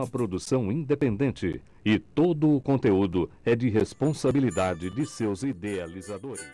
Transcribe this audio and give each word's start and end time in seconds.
uma 0.00 0.06
produção 0.06 0.72
independente 0.72 1.62
e 1.84 1.98
todo 1.98 2.56
o 2.56 2.60
conteúdo 2.60 3.30
é 3.44 3.54
de 3.54 3.68
responsabilidade 3.68 4.88
de 4.90 5.06
seus 5.06 5.42
idealizadores. 5.42 6.46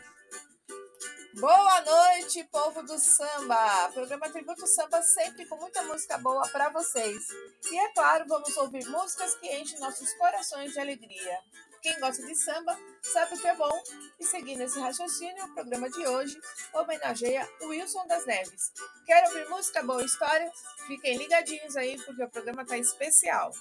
Boa 1.38 1.82
noite, 1.82 2.43
povo 2.50 2.82
do 2.82 2.98
samba! 2.98 3.90
Programa 3.93 4.29
Tributo 4.30 4.66
Samba 4.66 5.02
sempre 5.02 5.44
com 5.46 5.56
muita 5.56 5.82
música 5.82 6.18
boa 6.18 6.48
para 6.48 6.70
vocês. 6.70 7.29
E 7.70 7.79
é 7.79 7.88
claro, 7.93 8.24
vamos 8.26 8.56
ouvir 8.56 8.84
músicas 8.88 9.36
que 9.36 9.46
enchem 9.54 9.78
nossos 9.78 10.12
corações 10.14 10.72
de 10.72 10.80
alegria. 10.80 11.38
Quem 11.87 12.00
gosta 12.00 12.27
de 12.27 12.34
samba 12.34 12.77
sabe 13.00 13.37
o 13.37 13.39
que 13.41 13.46
é 13.46 13.55
bom. 13.55 13.82
E 14.18 14.25
seguindo 14.25 14.61
esse 14.61 14.77
raciocínio, 14.81 15.44
o 15.44 15.54
programa 15.54 15.89
de 15.89 16.04
hoje 16.04 16.36
homenageia 16.75 17.49
Wilson 17.63 18.04
das 18.08 18.27
Neves. 18.27 18.72
Quer 19.07 19.25
ouvir 19.29 19.49
música 19.49 19.85
boa 19.85 20.03
história? 20.04 20.50
Fiquem 20.89 21.17
ligadinhos 21.17 21.77
aí 21.77 21.96
porque 22.03 22.25
o 22.25 22.29
programa 22.29 22.67
tá 22.67 22.77
especial. 22.77 23.53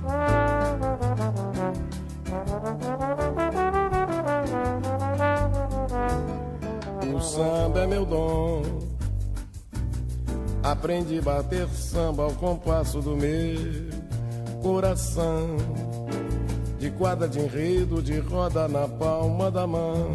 samba 7.34 7.80
é 7.80 7.86
meu 7.86 8.06
dom. 8.06 8.62
Aprendi 10.62 11.18
a 11.18 11.22
bater 11.22 11.68
samba 11.68 12.22
ao 12.22 12.32
compasso 12.32 13.00
do 13.00 13.16
meu 13.16 13.90
coração. 14.62 15.56
De 16.78 16.90
quadra 16.92 17.28
de 17.28 17.40
enredo, 17.40 18.00
de 18.00 18.20
roda 18.20 18.68
na 18.68 18.86
palma 18.86 19.50
da 19.50 19.66
mão. 19.66 20.12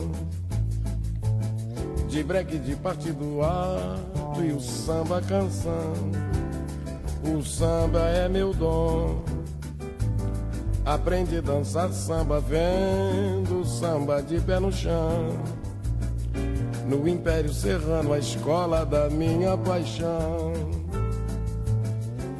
De 2.08 2.24
breque 2.24 2.58
de 2.58 2.76
partido 2.78 3.42
alto 3.44 4.42
e 4.42 4.54
o 4.54 4.62
samba 4.62 5.22
canção. 5.22 5.94
O 7.36 7.44
samba 7.44 8.00
é 8.00 8.30
meu 8.30 8.54
dom. 8.54 9.22
Aprendi 10.86 11.38
a 11.38 11.42
dançar 11.42 11.92
samba 11.92 12.40
vendo 12.40 13.66
samba 13.66 14.24
de 14.24 14.40
pé 14.40 14.58
no 14.58 14.72
chão. 14.72 15.59
No 16.90 17.08
Império 17.08 17.54
Serrano, 17.54 18.14
a 18.14 18.18
escola 18.18 18.84
da 18.84 19.12
minha 19.12 19.56
paixão. 19.56 20.54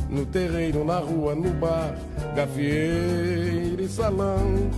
No 0.10 0.26
terreiro, 0.26 0.84
na 0.84 0.98
rua, 0.98 1.36
no 1.36 1.52
bar, 1.52 1.96
gafieira 2.36 3.80
e 3.80 3.88
salão. 3.88 4.72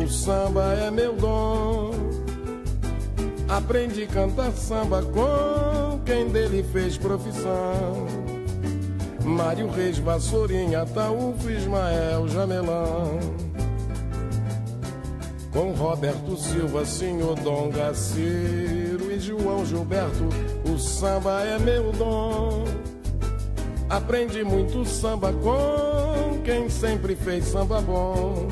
O 0.00 0.08
samba 0.08 0.74
é 0.74 0.92
meu 0.92 1.16
dom. 1.16 1.90
Aprendi 3.48 4.04
a 4.04 4.06
cantar 4.06 4.52
samba 4.52 5.02
com 5.02 5.98
quem 6.04 6.28
dele 6.28 6.64
fez 6.72 6.96
profissão. 6.96 8.06
Mário 9.24 9.68
Reis, 9.70 9.98
Vassourinha, 9.98 10.86
Taúfo, 10.86 11.50
Ismael, 11.50 12.28
Jamelão. 12.28 13.18
Com 15.52 15.72
Roberto 15.72 16.36
Silva, 16.36 16.84
Senhor 16.84 17.34
Dom 17.40 17.70
Gaciro 17.70 19.10
e 19.10 19.18
João 19.18 19.66
Gilberto, 19.66 20.28
o 20.72 20.78
samba 20.78 21.42
é 21.42 21.58
meu 21.58 21.90
dom. 21.92 22.64
Aprendi 23.88 24.44
muito 24.44 24.84
samba 24.84 25.32
com 25.32 26.40
quem 26.44 26.68
sempre 26.68 27.16
fez 27.16 27.46
samba 27.46 27.80
bom. 27.80 28.46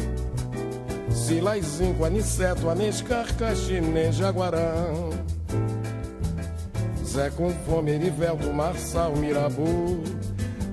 Silaizinho, 1.08 2.04
Aniceto, 2.04 2.68
Anescar, 2.68 3.32
Caxinê, 3.36 4.10
Jaguarão. 4.10 5.10
Zé 7.04 7.30
com 7.30 7.50
fome, 7.50 7.92
Erivelto, 7.92 8.52
Marçal, 8.52 9.14
Mirabu, 9.14 10.02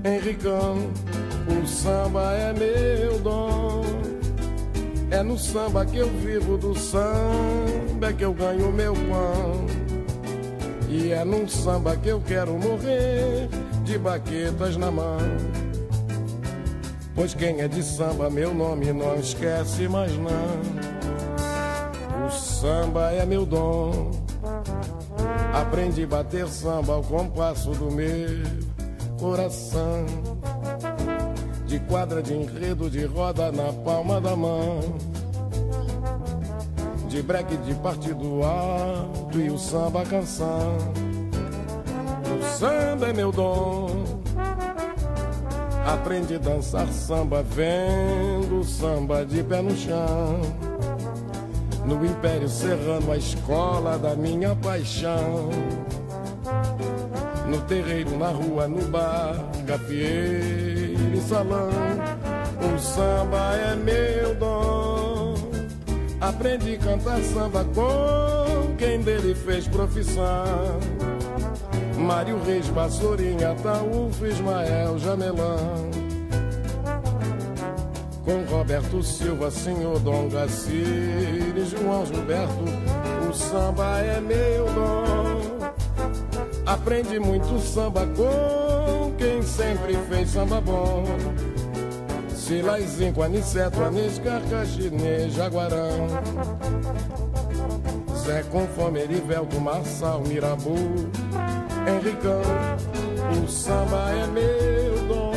Henricão. 0.04 0.78
O 1.48 1.68
samba 1.68 2.34
é 2.34 2.52
meu 2.54 3.20
dom. 3.20 4.05
É 5.12 5.22
no 5.22 5.38
samba 5.38 5.86
que 5.86 5.98
eu 5.98 6.10
vivo, 6.10 6.58
do 6.58 6.78
samba 6.78 8.10
é 8.10 8.14
que 8.14 8.24
eu 8.24 8.34
ganho 8.34 8.72
meu 8.72 8.94
pão. 8.94 9.66
E 10.90 11.12
é 11.12 11.24
num 11.24 11.48
samba 11.48 11.96
que 11.96 12.10
eu 12.10 12.22
quero 12.22 12.54
morrer, 12.54 13.48
de 13.84 13.98
baquetas 13.98 14.76
na 14.78 14.90
mão. 14.90 15.18
Pois 17.14 17.34
quem 17.34 17.62
é 17.62 17.68
de 17.68 17.82
samba, 17.82 18.30
meu 18.30 18.54
nome 18.54 18.92
não 18.92 19.16
esquece 19.16 19.88
mais 19.88 20.12
não. 20.18 20.76
O 22.28 22.32
samba 22.32 23.12
é 23.12 23.26
meu 23.26 23.46
dom. 23.46 24.12
Aprendi 25.54 26.04
a 26.04 26.08
bater 26.08 26.48
samba 26.48 26.94
ao 26.94 27.04
compasso 27.04 27.72
do 27.72 27.90
meu 27.92 28.44
coração. 29.20 30.35
De 31.76 31.82
quadra 31.82 32.24
de 32.24 32.34
enredo, 32.34 32.90
de 32.90 33.04
roda 33.04 33.52
na 33.52 33.74
palma 33.84 34.22
da 34.22 34.34
mão. 34.34 34.80
De 37.10 37.22
breque 37.22 37.58
de 37.58 37.76
partido 37.76 38.44
alto 38.44 39.38
e 39.38 39.50
o 39.50 39.58
samba 39.58 40.06
canção. 40.06 40.78
O 42.32 42.58
samba 42.58 43.10
é 43.10 43.14
meu 43.14 43.30
dom. 43.30 44.06
Aprendi 45.86 46.36
a 46.36 46.38
dançar 46.38 46.88
samba 46.88 47.44
vendo 47.44 48.64
samba 48.64 49.26
de 49.26 49.44
pé 49.44 49.62
no 49.62 49.76
chão. 49.76 50.40
No 51.86 52.06
Império 52.06 52.48
Serrano, 52.48 53.12
a 53.12 53.18
escola 53.18 53.98
da 53.98 54.16
minha 54.16 54.56
paixão. 54.56 55.50
No 57.50 57.60
terreiro, 57.64 58.18
na 58.18 58.30
rua, 58.30 58.66
no 58.66 58.82
bar, 58.88 59.36
gafieira 59.66 60.65
e 61.16 61.22
salão. 61.22 61.70
O 62.76 62.80
samba 62.80 63.56
é 63.56 63.76
meu 63.76 64.36
dom. 64.36 65.36
Aprendi 66.20 66.76
a 66.76 66.78
cantar 66.80 67.22
samba 67.22 67.64
com 67.74 68.76
quem 68.78 69.02
dele 69.02 69.34
fez 69.34 69.68
profissão. 69.68 70.80
Mário 71.98 72.42
Reis, 72.44 72.68
Vassourinha, 72.68 73.56
Taúfo, 73.64 74.26
Ismael, 74.26 75.00
Jamelão. 75.00 75.90
Com 78.24 78.44
Roberto 78.50 79.04
Silva, 79.04 79.52
Senhor 79.52 80.00
Dom 80.00 80.28
e 80.28 81.66
João 81.66 82.06
Gilberto, 82.06 82.64
o 83.30 83.34
samba 83.34 84.00
é 84.00 84.20
meu 84.20 84.66
dom. 84.66 85.72
Aprendi 86.66 87.20
muito 87.20 87.60
samba 87.60 88.08
com 88.08 88.65
quem 89.18 89.42
sempre 89.42 89.98
fez 90.10 90.30
samba 90.30 90.62
bom. 90.62 91.04
Silaizinho, 92.30 93.24
Aniceto, 93.24 93.82
Aniscar, 93.82 94.42
Caxinê, 94.50 95.30
Jaguarão. 95.30 96.08
Zé 98.24 98.44
com 98.52 98.68
fome, 98.68 99.00
Erivelto, 99.00 99.60
Marçal, 99.60 100.22
Mirabu, 100.22 100.76
Henricão. 101.88 102.42
O 103.44 103.48
samba 103.48 104.12
é 104.12 104.28
meu 104.28 105.08
dom. 105.08 105.34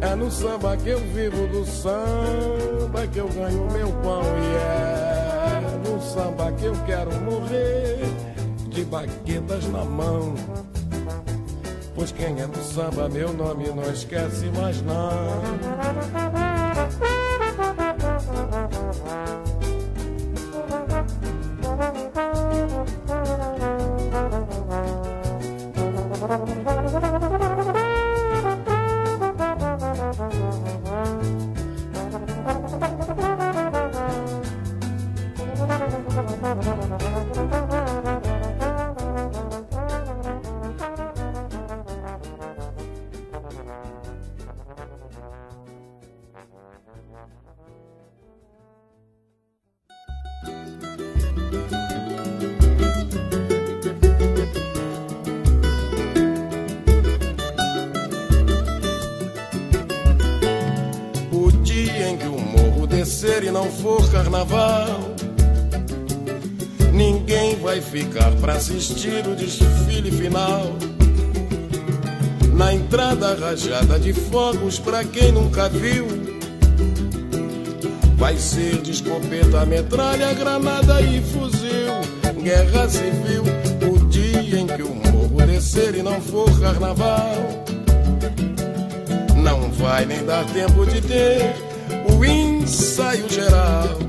É 0.00 0.14
no 0.14 0.30
samba 0.30 0.76
que 0.76 0.90
eu 0.90 0.98
vivo, 0.98 1.46
do 1.48 1.64
samba 1.64 3.06
que 3.10 3.18
eu 3.18 3.28
ganho 3.28 3.66
meu 3.72 3.90
pão. 4.02 4.22
E 4.22 4.56
é 4.56 5.88
no 5.88 6.02
samba 6.02 6.52
que 6.52 6.66
eu 6.66 6.74
quero 6.84 7.14
morrer, 7.22 8.04
de 8.68 8.84
baquetas 8.84 9.66
na 9.68 9.84
mão. 9.84 10.34
Pois 11.96 12.12
quem 12.12 12.38
é 12.38 12.46
do 12.46 12.62
samba, 12.62 13.08
meu 13.08 13.32
nome 13.32 13.68
não 13.70 13.90
esquece 13.90 14.44
mais 14.54 14.82
não. 14.82 16.35
Assistir 68.66 69.24
o 69.28 69.36
desfile 69.36 70.10
final. 70.10 70.76
Na 72.52 72.74
entrada 72.74 73.36
rajada 73.36 73.96
de 73.96 74.12
fogos, 74.12 74.80
pra 74.80 75.04
quem 75.04 75.30
nunca 75.30 75.68
viu, 75.68 76.04
vai 78.16 78.36
ser 78.36 78.82
de 78.82 78.90
escopeta, 78.90 79.64
metralha, 79.66 80.34
granada 80.34 81.00
e 81.00 81.22
fuzil. 81.22 82.42
Guerra 82.42 82.88
civil, 82.88 83.44
o 83.88 84.04
dia 84.08 84.58
em 84.58 84.66
que 84.66 84.82
o 84.82 84.94
morro 84.94 85.46
descer 85.46 85.94
e 85.94 86.02
não 86.02 86.20
for 86.20 86.50
carnaval. 86.58 87.36
Não 89.36 89.70
vai 89.70 90.06
nem 90.06 90.24
dar 90.24 90.44
tempo 90.46 90.84
de 90.86 91.00
ter 91.02 91.54
o 92.12 92.24
ensaio 92.24 93.28
geral. 93.28 94.05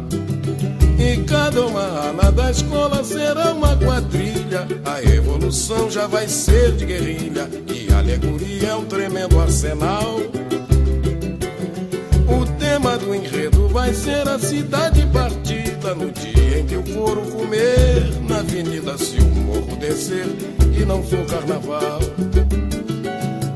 E 0.99 1.23
cada 1.23 1.65
uma 1.65 2.07
ala 2.07 2.31
da 2.31 2.49
escola 2.49 3.03
será 3.03 3.53
uma 3.53 3.75
quadrilha. 3.77 4.67
A 4.83 5.01
evolução 5.03 5.89
já 5.91 6.07
vai 6.07 6.27
ser 6.27 6.71
de 6.73 6.85
guerrilha. 6.85 7.47
E 7.71 7.94
a 7.94 7.99
alegoria 7.99 8.69
é 8.69 8.75
um 8.75 8.85
tremendo 8.85 9.39
arsenal. 9.39 10.17
O 12.27 12.45
tema 12.59 12.97
do 12.97 13.13
enredo 13.13 13.67
vai 13.69 13.94
ser 13.94 14.27
a 14.27 14.39
cidade 14.39 15.05
partida. 15.13 15.94
No 15.94 16.11
dia 16.11 16.59
em 16.59 16.65
que 16.65 16.75
o 16.75 16.83
couro 16.83 17.21
comer 17.31 18.11
na 18.27 18.39
avenida, 18.39 18.97
se 18.97 19.17
o 19.19 19.25
morro 19.27 19.77
descer 19.77 20.25
e 20.75 20.83
não 20.83 21.03
for 21.03 21.25
carnaval. 21.25 21.99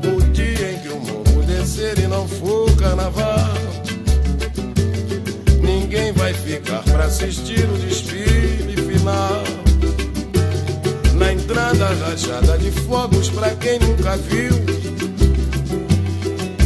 O 0.06 0.20
dia 0.30 0.72
em 0.72 0.78
que 0.78 0.88
o 0.88 1.00
morro 1.00 1.42
descer 1.44 1.98
e 1.98 2.06
não 2.06 2.26
for 2.28 2.70
carnaval 2.76 3.41
ninguém 6.02 6.12
vai 6.12 6.34
ficar 6.34 6.82
para 6.82 7.04
assistir 7.04 7.64
o 7.64 7.78
desfile 7.78 8.76
final. 8.76 9.42
Na 11.14 11.32
entrada 11.32 11.86
rajada 11.86 12.58
de 12.58 12.70
fogos 12.72 13.30
para 13.30 13.50
quem 13.56 13.78
nunca 13.78 14.16
viu. 14.16 14.52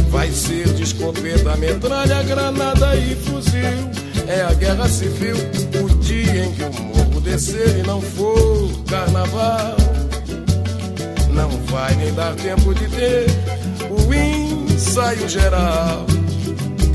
Vai 0.09 0.31
ser 0.31 0.67
de 0.73 0.83
escopeta, 0.83 1.55
metralha, 1.57 2.23
granada 2.23 2.95
e 2.95 3.15
fuzil. 3.15 3.91
É 4.27 4.41
a 4.41 4.53
guerra 4.53 4.89
civil, 4.89 5.35
o 5.83 5.95
dia 5.99 6.45
em 6.45 6.51
que 6.53 6.63
o 6.63 6.83
morro 6.83 7.21
descer 7.21 7.79
e 7.79 7.83
não 7.83 8.01
for 8.01 8.69
carnaval. 8.89 9.77
Não 11.31 11.49
vai 11.67 11.93
nem 11.95 12.13
dar 12.13 12.33
tempo 12.35 12.73
de 12.73 12.87
ter 12.87 13.27
o 13.89 14.13
ensaio 14.13 15.29
geral. 15.29 16.16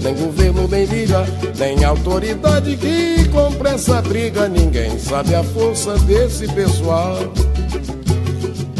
nem 0.00 0.14
governo, 0.14 0.66
nem 0.68 0.84
liga, 0.84 1.26
nem 1.58 1.84
autoridade 1.84 2.76
que 2.76 3.28
compre 3.28 3.70
essa 3.70 4.00
briga. 4.02 4.48
Ninguém 4.48 4.98
sabe 4.98 5.34
a 5.34 5.42
força 5.42 5.96
desse 5.98 6.46
pessoal. 6.48 7.18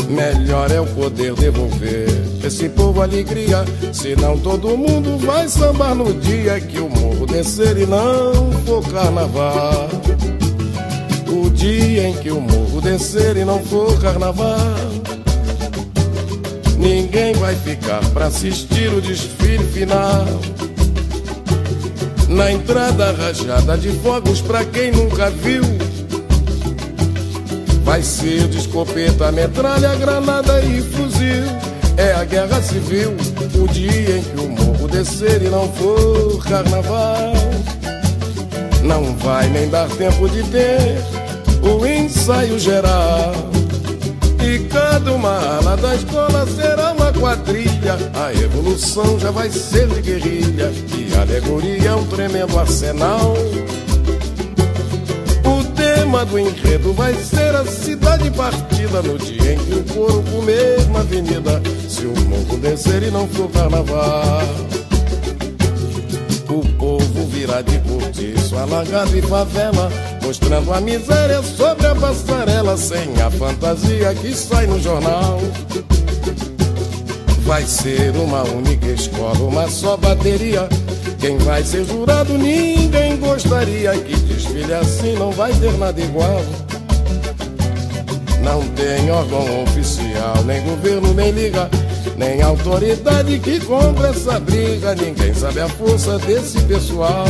Melhor 0.08 0.72
é 0.72 0.80
o 0.80 0.86
poder 0.86 1.34
devolver 1.34 2.08
esse 2.44 2.68
povo 2.68 3.00
alegria. 3.00 3.64
Senão 3.92 4.36
todo 4.38 4.76
mundo 4.76 5.16
vai 5.24 5.48
sambar 5.48 5.94
no 5.94 6.12
dia 6.14 6.60
que 6.60 6.80
o 6.80 6.88
morro 6.88 7.26
descer 7.26 7.76
e 7.78 7.86
não 7.86 8.50
for 8.66 8.82
carnaval. 8.90 9.88
O 11.28 11.48
dia 11.50 12.08
em 12.08 12.14
que 12.14 12.30
o 12.30 12.40
morro 12.40 12.80
descer 12.80 13.36
e 13.36 13.44
não 13.44 13.60
for 13.60 14.00
carnaval. 14.00 14.56
Ninguém 16.76 17.34
vai 17.34 17.54
ficar 17.54 18.00
para 18.10 18.26
assistir 18.26 18.92
o 18.92 19.00
desfile 19.00 19.64
final. 19.64 20.26
Na 22.30 22.52
entrada 22.52 23.10
rajada 23.10 23.76
de 23.76 23.90
fogos 23.90 24.40
pra 24.40 24.64
quem 24.64 24.92
nunca 24.92 25.30
viu. 25.30 25.64
Vai 27.82 28.02
ser 28.02 28.46
de 28.46 28.58
escopeta, 28.58 29.32
metralha, 29.32 29.96
granada 29.96 30.60
e 30.60 30.80
fuzil. 30.80 31.44
É 31.96 32.12
a 32.12 32.24
guerra 32.24 32.62
civil, 32.62 33.16
o 33.60 33.66
dia 33.66 34.18
em 34.18 34.22
que 34.22 34.40
o 34.40 34.48
morro 34.48 34.86
descer 34.86 35.42
e 35.42 35.48
não 35.48 35.68
for 35.72 36.42
carnaval. 36.44 37.32
Não 38.84 39.16
vai 39.16 39.48
nem 39.48 39.68
dar 39.68 39.88
tempo 39.88 40.28
de 40.28 40.44
ter 40.44 41.02
o 41.62 41.84
ensaio 41.84 42.60
geral. 42.60 43.32
E 44.40 44.60
cada 44.68 45.12
uma 45.12 45.36
ala 45.56 45.76
da 45.76 45.96
escola 45.96 46.46
será 46.46 46.79
quadrilha. 47.20 47.96
A 48.14 48.32
evolução 48.32 49.18
já 49.20 49.30
vai 49.30 49.50
ser 49.50 49.86
de 49.88 50.00
guerrilha. 50.00 50.72
E 50.96 51.14
alegoria 51.14 51.90
é 51.90 51.94
um 51.94 52.06
tremendo 52.06 52.58
arsenal. 52.58 53.34
O 55.44 55.64
tema 55.74 56.24
do 56.24 56.38
enredo 56.38 56.92
vai 56.94 57.14
ser 57.14 57.54
a 57.54 57.64
cidade 57.64 58.30
partida. 58.30 59.02
No 59.02 59.18
dia 59.18 59.54
em 59.54 59.58
que 59.58 59.74
o 59.74 59.94
couro 59.94 60.24
comer 60.32 60.84
na 60.88 61.00
avenida. 61.00 61.62
Se 61.88 62.06
o 62.06 62.14
morro 62.26 62.58
descer 62.58 63.02
e 63.02 63.10
não 63.10 63.28
for 63.28 63.48
carnaval. 63.50 64.42
O 66.48 66.66
povo 66.76 67.26
virá 67.28 67.62
de 67.62 67.78
cortiço, 67.78 68.56
alagado 68.56 69.16
e 69.16 69.22
favela, 69.22 69.88
mostrando 70.20 70.72
a 70.72 70.80
miséria 70.80 71.40
sobre 71.44 71.86
a 71.86 71.94
passarela, 71.94 72.76
sem 72.76 73.22
a 73.22 73.30
fantasia 73.30 74.12
que 74.16 74.34
sai 74.34 74.66
no 74.66 74.80
jornal. 74.80 75.38
Vai 77.44 77.64
ser 77.64 78.14
uma 78.16 78.42
única 78.42 78.86
escola, 78.86 79.38
uma 79.38 79.68
só 79.68 79.96
bateria. 79.96 80.68
Quem 81.18 81.36
vai 81.38 81.62
ser 81.62 81.84
jurado, 81.84 82.36
ninguém 82.38 83.16
gostaria 83.18 83.92
que 83.92 84.16
desfile 84.16 84.72
assim 84.72 85.14
não 85.14 85.30
vai 85.30 85.52
ter 85.52 85.72
nada 85.76 86.00
igual. 86.00 86.42
Não 88.42 88.66
tem 88.68 89.10
órgão 89.10 89.62
oficial, 89.62 90.42
nem 90.46 90.62
governo, 90.62 91.12
nem 91.12 91.30
liga, 91.30 91.68
nem 92.16 92.40
autoridade 92.40 93.38
que 93.38 93.60
compra 93.60 94.08
essa 94.08 94.40
briga. 94.40 94.94
Ninguém 94.94 95.34
sabe 95.34 95.60
a 95.60 95.68
força 95.68 96.18
desse 96.18 96.60
pessoal. 96.62 97.26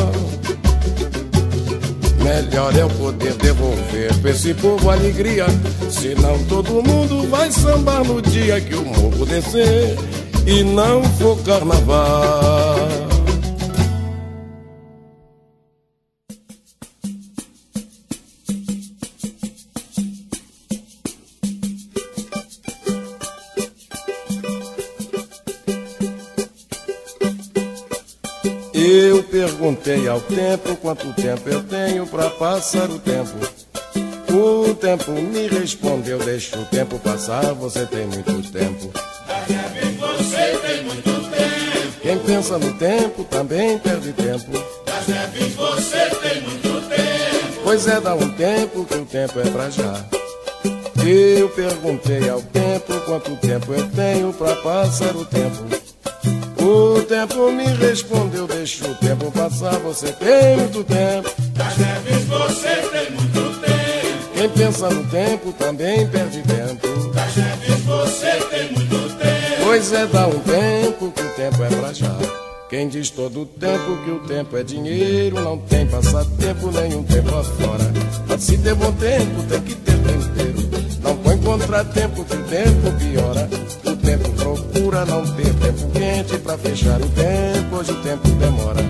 Melhor 2.30 2.76
é 2.76 2.84
o 2.84 2.90
poder 2.90 3.34
devolver 3.34 4.16
pra 4.20 4.30
esse 4.30 4.54
povo 4.54 4.88
alegria. 4.88 5.46
Senão 5.90 6.38
todo 6.44 6.80
mundo 6.80 7.28
vai 7.28 7.50
sambar 7.50 8.04
no 8.04 8.22
dia 8.22 8.60
que 8.60 8.76
o 8.76 8.84
morro 8.84 9.26
descer 9.26 9.98
e 10.46 10.62
não 10.62 11.02
for 11.02 11.36
carnaval. 11.42 12.99
Perguntei 29.60 30.08
ao 30.08 30.18
tempo 30.22 30.74
quanto 30.76 31.12
tempo 31.12 31.46
eu 31.46 31.62
tenho 31.62 32.06
pra 32.06 32.30
passar 32.30 32.88
o 32.88 32.98
tempo. 32.98 33.36
O 34.32 34.74
tempo 34.74 35.12
me 35.12 35.48
respondeu, 35.48 36.18
deixa 36.18 36.58
o 36.58 36.64
tempo 36.64 36.98
passar, 36.98 37.52
você 37.52 37.84
tem 37.84 38.06
muito 38.06 38.50
tempo. 38.50 38.90
Você 38.90 40.58
tem 40.62 40.84
muito 40.84 41.30
tempo, 41.30 42.00
Quem 42.00 42.18
pensa 42.20 42.58
no 42.58 42.72
tempo 42.72 43.22
também 43.24 43.78
perde 43.78 44.14
tempo. 44.14 44.50
você 45.56 46.10
tem 46.22 46.40
muito 46.40 46.88
tempo. 46.88 47.60
Pois 47.62 47.86
é, 47.86 48.00
dá 48.00 48.14
um 48.14 48.30
tempo 48.30 48.86
que 48.86 48.94
o 48.94 49.04
tempo 49.04 49.40
é 49.40 49.50
pra 49.50 49.68
já. 49.68 50.06
Eu 51.06 51.50
perguntei 51.50 52.30
ao 52.30 52.40
tempo 52.40 52.98
quanto 53.04 53.36
tempo 53.36 53.74
eu 53.74 53.86
tenho 53.90 54.32
pra 54.32 54.56
passar 54.56 55.14
o 55.14 55.24
tempo. 55.26 55.89
O 56.70 57.02
tempo 57.02 57.50
me 57.50 57.64
respondeu, 57.64 58.46
deixa 58.46 58.88
o 58.88 58.94
tempo 58.94 59.28
passar, 59.32 59.76
você 59.80 60.12
tem 60.12 60.56
muito 60.56 60.84
tempo. 60.84 61.28
Das 61.54 61.76
neves 61.76 62.24
você 62.26 62.68
tem 62.92 63.10
muito 63.10 63.60
tempo. 63.60 64.28
Quem 64.34 64.48
pensa 64.50 64.88
no 64.88 65.04
tempo 65.10 65.52
também 65.54 66.06
perde 66.06 66.40
tempo. 66.42 67.10
Das 67.12 67.34
neves 67.34 67.80
você 67.84 68.30
tem 68.50 68.70
muito 68.70 69.16
tempo. 69.18 69.64
Pois 69.64 69.92
é, 69.92 70.06
dá 70.06 70.28
um 70.28 70.38
tempo 70.38 71.10
que 71.10 71.22
o 71.22 71.28
tempo 71.30 71.64
é 71.64 71.68
pra 71.70 71.92
já. 71.92 72.16
Quem 72.68 72.88
diz 72.88 73.10
todo 73.10 73.40
o 73.40 73.46
tempo 73.46 74.04
que 74.04 74.10
o 74.12 74.20
tempo 74.20 74.56
é 74.56 74.62
dinheiro, 74.62 75.40
não 75.40 75.58
tem 75.58 75.88
passatempo 75.88 76.70
nenhum 76.70 77.02
tempo 77.02 77.34
afora. 77.34 77.90
Pra 78.28 78.38
se 78.38 78.56
ter 78.58 78.76
bom 78.76 78.92
tempo, 78.92 79.42
tem 79.48 79.60
que 79.62 79.74
ter 79.74 79.98
tempo 79.98 81.00
Não 81.02 81.16
põe 81.16 81.36
contratempo 81.38 82.24
que 82.24 82.36
o 82.36 82.44
tempo 82.44 82.92
piora. 82.96 83.48
O 84.10 84.12
tempo 84.12 84.32
procura 84.32 85.04
não 85.04 85.24
ter 85.24 85.54
tempo 85.54 85.88
quente 85.92 86.36
pra 86.38 86.58
fechar 86.58 87.00
o 87.00 87.08
tempo, 87.10 87.76
hoje 87.76 87.92
o 87.92 88.02
tempo 88.02 88.28
demora. 88.28 88.80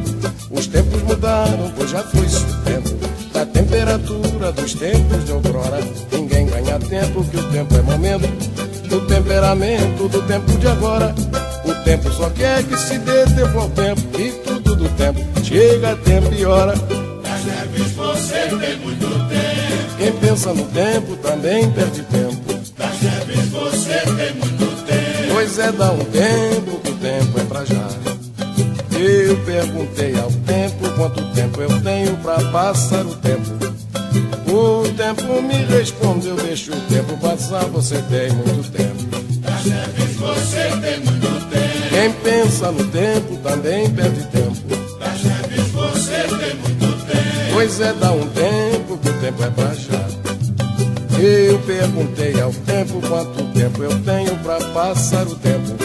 Os 0.51 0.67
tempos 0.67 1.03
mudaram, 1.03 1.71
pois 1.77 1.91
já 1.91 2.03
foi 2.05 2.25
esse 2.25 2.43
tempo. 2.65 2.89
Da 3.31 3.45
temperatura 3.45 4.51
dos 4.51 4.73
tempos 4.73 5.23
de 5.27 5.33
outrora. 5.33 5.79
Ninguém 6.11 6.47
ganha 6.47 6.79
tempo, 6.79 7.23
que 7.25 7.37
o 7.37 7.43
tempo 7.51 7.77
é 7.77 7.83
momento. 7.83 8.27
Do 8.89 9.03
temperamento 9.03 10.09
do 10.09 10.23
tempo 10.23 10.53
de 10.57 10.67
agora. 10.69 11.15
O 11.67 11.75
tempo 11.85 12.11
só 12.13 12.31
quer 12.31 12.63
que 12.63 12.79
se 12.79 12.97
dê 13.01 13.27
tempo 13.27 13.59
ao 13.59 13.69
tempo. 13.69 14.01
E 14.19 14.31
tudo 14.43 14.75
do 14.75 14.89
tempo 14.89 15.21
chega 15.45 15.97
tempo 15.97 16.33
e 16.33 16.47
hora. 16.47 16.75
Das 17.23 17.45
neves 17.45 17.93
você 17.93 18.57
tem 18.59 18.79
muito 18.79 19.07
tempo. 19.29 19.97
Quem 19.99 20.13
pensa 20.13 20.55
no 20.55 20.65
tempo 20.65 21.15
também 21.17 21.71
perde 21.73 22.05
tempo. 22.05 22.55
Das 22.79 23.03
neves 23.03 23.49
você 23.51 23.99
tem 24.17 24.35
muito 24.35 24.41
tempo. 24.41 24.50
Pois 25.53 25.67
é, 25.67 25.73
dá 25.73 25.91
um 25.91 25.99
tempo 26.05 26.79
que 26.79 26.91
o 26.91 26.95
tempo 26.95 27.41
é 27.41 27.45
pra 27.45 27.65
já. 27.65 27.89
Eu 28.97 29.37
perguntei 29.39 30.17
ao 30.17 30.31
tempo 30.31 30.89
quanto 30.95 31.25
tempo 31.35 31.61
eu 31.61 31.83
tenho 31.83 32.17
pra 32.19 32.41
passar 32.53 33.05
o 33.05 33.17
tempo. 33.17 33.51
O 34.47 34.89
tempo 34.91 35.43
me 35.43 35.57
respondeu, 35.65 36.37
deixa 36.37 36.71
o 36.71 36.81
tempo 36.83 37.17
passar, 37.17 37.65
você 37.65 38.01
tem 38.03 38.31
muito 38.31 38.71
tempo. 38.71 39.09
Você 40.21 40.81
tem 40.81 41.01
muito 41.01 41.51
tempo. 41.51 41.89
Quem 41.91 42.13
pensa 42.13 42.71
no 42.71 42.85
tempo 42.87 43.37
também 43.39 43.91
perde 43.91 44.23
tempo. 44.27 44.55
Você 45.73 46.13
tem 46.39 46.55
muito 46.55 47.07
tempo. 47.07 47.53
Pois 47.53 47.81
é, 47.81 47.93
dá 47.95 48.13
um 48.13 48.29
tempo 48.29 48.99
que 48.99 49.09
o 49.09 49.15
tempo 49.15 49.43
é 49.43 49.51
pra 49.51 49.75
já. 49.75 50.10
Eu 51.23 51.59
perguntei 51.59 52.41
ao 52.41 52.51
tempo 52.51 52.99
quanto 53.07 53.45
tempo 53.53 53.83
eu 53.83 53.91
tenho 54.01 54.35
pra 54.39 54.59
passar 54.73 55.27
o 55.27 55.35
tempo. 55.35 55.77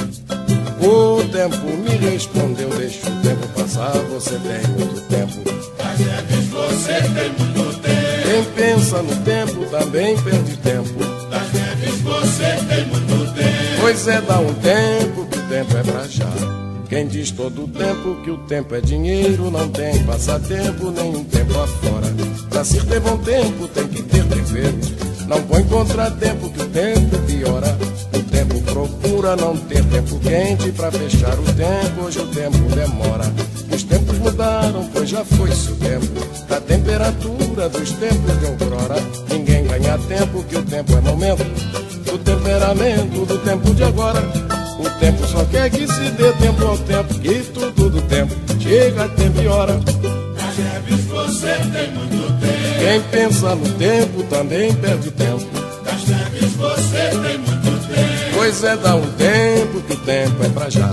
O 0.80 1.24
tempo 1.26 1.66
me 1.84 2.10
respondeu, 2.10 2.70
deixa 2.70 3.10
o 3.10 3.22
tempo 3.22 3.46
passar, 3.50 3.92
você 4.10 4.40
tem 4.40 4.66
muito 4.78 5.02
tempo. 5.10 5.44
Das 5.78 6.00
neves 6.00 6.48
você 6.48 6.94
tem 6.94 7.30
muito 7.38 7.82
tempo. 7.82 7.96
Quem 8.24 8.44
pensa 8.56 9.02
no 9.02 9.16
tempo 9.26 9.66
também 9.70 10.18
perde 10.22 10.56
tempo. 10.56 11.04
Das 11.30 11.52
neves 11.52 12.00
você 12.00 12.66
tem 12.70 12.86
muito 12.86 13.34
tempo. 13.34 13.82
Pois 13.82 14.08
é, 14.08 14.22
dá 14.22 14.40
um 14.40 14.54
tempo 14.54 15.26
que 15.26 15.38
o 15.38 15.42
tempo 15.50 15.78
é 15.78 15.84
pra 15.84 16.08
já. 16.08 16.32
Quem 16.88 17.08
diz 17.08 17.32
todo 17.32 17.66
o 17.66 17.68
tempo 17.68 18.16
que 18.24 18.32
o 18.32 18.38
tempo 18.38 18.74
é 18.74 18.80
dinheiro, 18.80 19.52
não 19.52 19.68
tem 19.68 20.02
passatempo, 20.06 20.92
nenhum 20.92 21.26
tempo 21.26 21.60
afora. 21.60 22.08
Pra 22.50 22.64
se 22.64 22.80
ter 22.86 23.02
bom 23.02 23.18
tempo, 23.18 23.68
tem 23.68 23.86
que 23.90 24.02
ter 24.02 24.24
tempero. 24.24 25.05
Não 25.28 25.42
põe 25.44 25.64
contratempo 25.64 26.50
que 26.50 26.62
o 26.62 26.70
tempo 26.70 27.18
piora. 27.26 27.78
O 28.14 28.24
tempo 28.24 28.62
procura 28.62 29.36
não 29.36 29.58
ter 29.58 29.84
tempo 29.86 30.20
quente 30.20 30.72
pra 30.72 30.92
fechar 30.92 31.34
o 31.40 31.44
tempo, 31.54 32.06
hoje 32.06 32.20
o 32.20 32.28
tempo 32.28 32.58
demora. 32.76 33.26
Os 33.72 33.84
tempos 33.84 34.18
mudaram, 34.20 34.88
pois 34.94 35.10
já 35.10 35.26
foi 35.26 35.52
seu 35.52 35.76
tempo. 35.78 36.06
Da 36.48 36.62
temperatura 36.62 37.70
dos 37.70 37.92
tempos 37.94 38.40
de 38.40 38.46
outrora, 38.46 38.96
ninguém 39.30 39.66
ganha 39.66 39.98
tempo 39.98 40.44
que 40.44 40.58
o 40.58 40.64
tempo 40.64 40.96
é 40.96 41.02
momento. 41.02 41.44
Do 42.06 42.18
temperamento 42.20 43.26
do 43.26 43.38
tempo 43.40 43.74
de 43.74 43.84
agora. 43.84 44.22
O 44.80 44.90
tempo 45.00 45.26
só 45.26 45.44
quer 45.46 45.70
que 45.72 45.88
se 45.88 46.12
dê 46.12 46.32
tempo 46.34 46.66
ao 46.66 46.78
tempo, 46.78 47.14
que 47.16 47.40
tudo 47.54 47.90
do 47.90 48.02
tempo 48.04 48.36
chega 48.60 49.08
tempo 49.10 49.42
e 49.42 49.48
hora. 49.48 49.80
Das 50.56 50.64
neves 50.64 51.06
você 51.08 51.54
tem 51.74 51.92
muito 51.92 52.40
tempo. 52.40 52.80
Quem 52.80 53.02
pensa 53.12 53.56
no 53.56 53.70
tempo 53.74 54.24
também 54.24 54.74
perde 54.76 55.12
tempo. 55.12 55.46
Das 55.84 56.08
neves 56.08 56.54
você 56.54 57.10
tem 57.10 57.38
muito 57.40 57.88
tempo. 57.94 58.36
Pois 58.36 58.64
é, 58.64 58.78
dá 58.78 58.96
um 58.96 59.06
tempo 59.18 59.82
que 59.82 59.94
o 59.94 59.98
tempo 59.98 60.46
é 60.46 60.50
pra 60.50 60.70
já. 60.70 60.88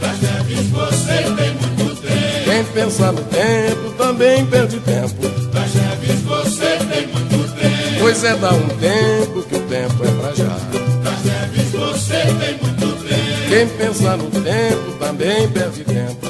Das 0.00 0.20
neves 0.20 0.66
você 0.68 1.12
tem 1.36 1.54
muito 1.54 2.02
tempo. 2.02 2.44
Quem 2.44 2.64
pensa 2.64 3.12
no 3.12 3.22
tempo 3.22 3.90
também 3.96 4.46
perde 4.46 4.80
tempo. 4.80 5.28
Das 5.52 5.74
neves 5.74 6.20
você 6.22 6.76
tem 6.92 7.06
muito 7.06 7.54
tempo. 7.54 8.00
Pois 8.00 8.24
é, 8.24 8.34
dá 8.34 8.50
um 8.52 8.68
tempo 8.68 9.42
que 9.42 9.54
o 9.54 9.60
tempo 9.60 10.04
é 10.04 10.10
pra 10.10 10.34
já. 10.34 10.58
Das 11.04 11.24
neves 11.24 11.70
você 11.70 12.18
tem 12.18 12.58
muito 12.60 13.04
tempo. 13.04 13.48
Quem 13.48 13.68
pensa 13.78 14.16
no 14.16 14.28
tempo 14.28 14.98
também 14.98 15.48
perde 15.50 15.84
tempo. 15.84 16.23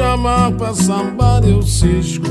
Chamar 0.00 0.52
pra 0.52 0.72
sambar, 0.72 1.44
eu 1.44 1.60
cisco. 1.60 2.24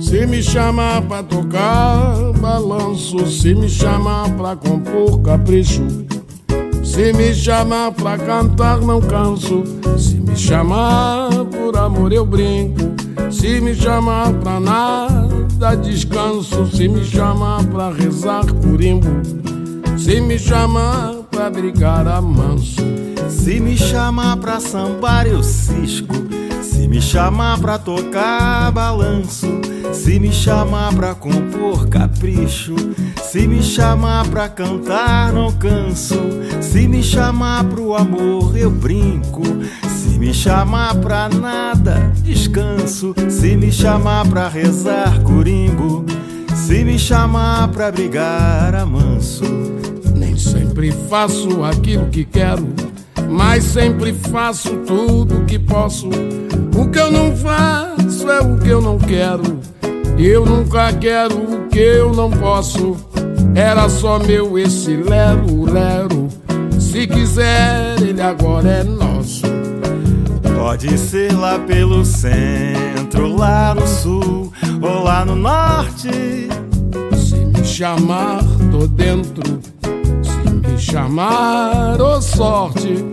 Se 0.00 0.26
me 0.26 0.42
chamar 0.42 1.02
pra 1.02 1.22
tocar, 1.22 2.14
balanço. 2.40 3.26
Se 3.26 3.54
me 3.54 3.68
chamar 3.68 4.30
pra 4.36 4.56
compor, 4.56 5.20
capricho. 5.20 5.86
Se 6.82 7.12
me 7.12 7.34
chamar 7.34 7.92
pra 7.92 8.16
cantar, 8.16 8.80
não 8.80 9.02
canso. 9.02 9.64
Se 9.98 10.14
me 10.14 10.34
chamar 10.34 11.28
por 11.44 11.76
amor, 11.76 12.10
eu 12.10 12.24
brinco. 12.24 12.80
Se 13.30 13.60
me 13.60 13.74
chamar 13.74 14.32
pra 14.32 14.58
nada, 14.58 15.76
descanso. 15.76 16.74
Se 16.74 16.88
me 16.88 17.04
chamar 17.04 17.66
pra 17.66 17.92
rezar, 17.92 18.46
curimbo. 18.64 19.10
Se 19.98 20.22
me 20.22 20.38
chamar 20.38 21.16
pra 21.30 21.50
brigar, 21.50 22.08
amanso. 22.08 22.80
Se 23.28 23.60
me 23.60 23.76
chamar 23.76 24.38
pra 24.38 24.58
sambar, 24.58 25.26
eu 25.26 25.42
cisco. 25.42 26.39
Me 26.90 27.00
chamar 27.00 27.56
pra 27.60 27.78
tocar, 27.78 28.72
balanço. 28.72 29.46
Se 29.92 30.18
me 30.18 30.32
chamar 30.32 30.92
pra 30.92 31.14
compor, 31.14 31.88
capricho. 31.88 32.74
Se 33.22 33.46
me 33.46 33.62
chamar 33.62 34.26
pra 34.26 34.48
cantar, 34.48 35.32
não 35.32 35.52
canso. 35.52 36.18
Se 36.60 36.88
me 36.88 37.00
chamar 37.00 37.62
pro 37.62 37.94
amor, 37.94 38.56
eu 38.56 38.72
brinco. 38.72 39.40
Se 39.88 40.18
me 40.18 40.34
chamar 40.34 40.96
pra 40.96 41.28
nada, 41.28 42.12
descanso. 42.24 43.14
Se 43.28 43.56
me 43.56 43.70
chamar 43.70 44.26
pra 44.26 44.48
rezar, 44.48 45.22
curimbo. 45.22 46.04
Se 46.56 46.82
me 46.82 46.98
chamar 46.98 47.68
pra 47.68 47.92
brigar, 47.92 48.74
amanso. 48.74 49.44
Nem 50.16 50.36
sempre 50.36 50.90
faço 51.08 51.62
aquilo 51.62 52.06
que 52.06 52.24
quero, 52.24 52.66
mas 53.30 53.62
sempre 53.62 54.12
faço 54.12 54.76
tudo 54.78 55.38
o 55.38 55.44
que 55.44 55.58
posso. 55.58 56.08
O 56.76 56.88
que 56.90 56.98
eu 56.98 57.12
não 57.12 57.34
faço 57.36 58.28
é 58.28 58.40
o 58.40 58.58
que 58.58 58.68
eu 58.68 58.82
não 58.82 58.98
quero. 58.98 59.60
Eu 60.18 60.44
nunca 60.44 60.92
quero 60.92 61.36
o 61.36 61.68
que 61.68 61.78
eu 61.78 62.12
não 62.12 62.28
posso. 62.28 62.96
Era 63.54 63.88
só 63.88 64.18
meu 64.18 64.58
esse 64.58 64.96
lero-lero. 64.96 66.28
Se 66.78 67.06
quiser, 67.06 68.00
ele 68.02 68.20
agora 68.20 68.68
é 68.68 68.84
nosso. 68.84 69.42
Pode 70.56 70.98
ser 70.98 71.32
lá 71.32 71.58
pelo 71.60 72.04
centro, 72.04 73.36
lá 73.36 73.74
no 73.74 73.86
sul 73.86 74.52
ou 74.82 75.04
lá 75.04 75.24
no 75.24 75.36
norte. 75.36 76.48
Se 77.16 77.36
me 77.36 77.64
chamar, 77.64 78.42
tô 78.72 78.86
dentro. 78.88 79.60
Chamar, 80.80 82.00
ô 82.00 82.22
sorte. 82.22 83.04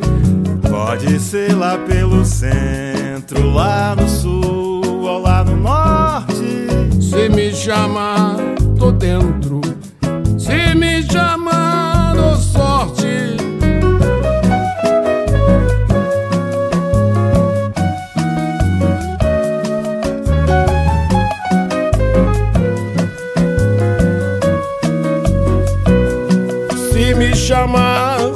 Pode 0.70 1.20
ser 1.20 1.54
lá 1.54 1.78
pelo 1.78 2.24
centro, 2.24 3.52
lá 3.52 3.94
no 3.94 4.08
sul 4.08 5.02
ou 5.04 5.20
lá 5.20 5.44
no 5.44 5.58
norte. 5.58 7.02
Se 7.02 7.28
me 7.28 7.54
chamar, 7.54 8.38
tô 8.80 8.90
dentro. 8.92 9.47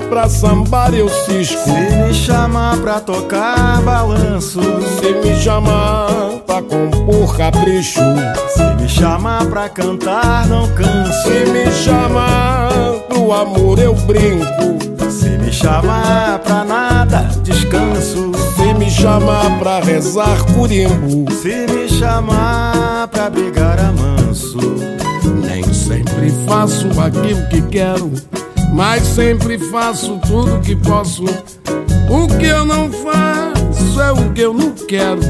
Pra 0.09 0.29
sambar 0.29 0.93
eu 0.93 1.09
cisco. 1.09 1.61
Se 1.63 1.95
me 1.95 2.13
chamar 2.13 2.77
pra 2.77 3.01
tocar 3.01 3.81
balanço. 3.81 4.61
Se 4.61 5.11
me 5.11 5.35
chamar 5.35 6.07
pra 6.47 6.61
compor 6.61 7.35
capricho. 7.35 7.99
Se 8.55 8.63
me 8.81 8.87
chamar 8.87 9.45
pra 9.47 9.67
cantar 9.67 10.47
não 10.47 10.65
canso. 10.75 11.23
Se 11.23 11.51
me 11.51 11.69
chamar 11.71 12.71
pro 13.09 13.33
amor 13.33 13.79
eu 13.79 13.93
brinco. 13.93 15.11
Se 15.11 15.29
me 15.29 15.51
chamar 15.51 16.39
pra 16.39 16.63
nada 16.63 17.29
descanso. 17.43 18.31
Se 18.55 18.73
me 18.75 18.89
chamar 18.89 19.59
pra 19.59 19.81
rezar 19.81 20.41
curimbo. 20.53 21.29
Se 21.33 21.67
me 21.67 21.89
chamar 21.89 23.09
pra 23.09 23.29
brigar 23.29 23.77
a 23.77 23.91
manso. 23.91 24.57
Nem 25.43 25.63
sempre 25.73 26.31
faço 26.47 26.87
aquilo 26.99 27.45
que 27.49 27.61
quero, 27.63 28.11
mas 28.71 29.03
sempre 29.03 29.57
faço 29.57 30.19
tudo 30.19 30.61
que 30.61 30.75
posso. 30.75 31.23
O 32.09 32.27
que 32.37 32.45
eu 32.45 32.65
não 32.65 32.89
faço 32.91 34.01
é 34.01 34.11
o 34.11 34.31
que 34.31 34.41
eu 34.41 34.53
não 34.53 34.71
quero. 34.71 35.21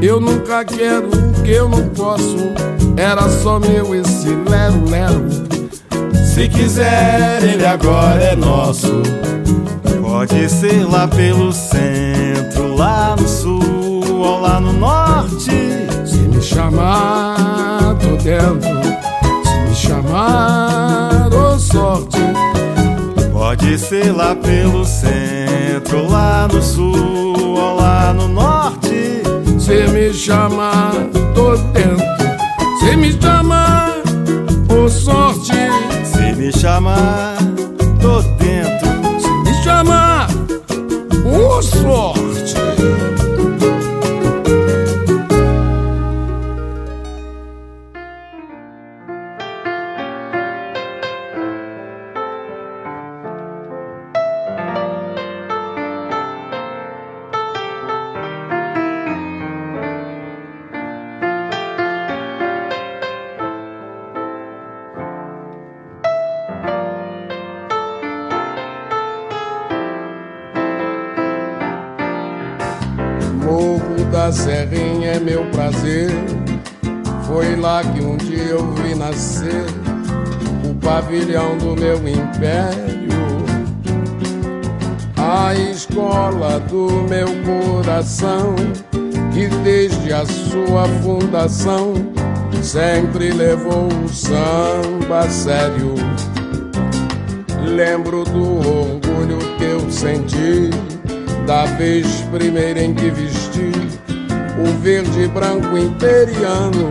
Eu 0.00 0.20
nunca 0.20 0.64
quero 0.64 1.08
o 1.08 1.42
que 1.42 1.50
eu 1.50 1.68
não 1.68 1.88
posso. 1.88 2.36
Era 2.96 3.28
só 3.28 3.58
meu 3.58 3.94
esse 3.94 4.28
lero-lero. 4.28 5.24
Se 6.34 6.48
quiser, 6.48 7.42
ele 7.42 7.66
agora 7.66 8.22
é 8.22 8.36
nosso. 8.36 9.02
Pode 10.00 10.48
ser 10.48 10.84
lá 10.84 11.08
pelo 11.08 11.52
centro, 11.52 12.74
lá 12.76 13.16
no 13.16 13.28
sul 13.28 14.04
ou 14.18 14.40
lá 14.40 14.60
no 14.60 14.72
norte. 14.72 15.50
Se 16.04 16.16
me 16.16 16.40
chamar, 16.40 17.96
tô 18.00 18.16
dentro. 18.16 18.82
Se 19.44 19.58
me 19.68 19.74
chamar, 19.74 21.30
ô 21.32 21.58
sorte. 21.58 22.53
Pode 23.56 23.78
ser 23.78 24.10
lá 24.10 24.34
pelo 24.34 24.84
centro, 24.84 26.08
lá 26.10 26.48
no 26.52 26.60
sul 26.60 27.56
ou 27.56 27.76
lá 27.76 28.12
no 28.12 28.26
norte. 28.26 29.22
Se 29.60 29.86
me 29.92 30.12
chamar, 30.12 30.92
tô 31.36 31.54
dentro. 31.68 32.04
Se 32.80 32.96
me 32.96 33.12
chamar, 33.12 34.02
ô 34.68 34.88
sorte. 34.88 35.52
Se 36.04 36.34
me 36.34 36.50
chamar, 36.50 37.36
sempre 93.04 93.32
levou 93.32 93.88
o 93.88 94.08
samba 94.08 95.20
a 95.20 95.28
sério. 95.28 95.94
Lembro 97.62 98.24
do 98.24 98.58
orgulho 98.58 99.38
que 99.58 99.64
eu 99.64 99.90
senti 99.90 100.70
da 101.46 101.66
vez 101.76 102.06
primeira 102.32 102.82
em 102.82 102.94
que 102.94 103.10
vesti 103.10 103.72
o 104.58 104.80
verde 104.80 105.28
branco 105.28 105.76
imperiano. 105.76 106.88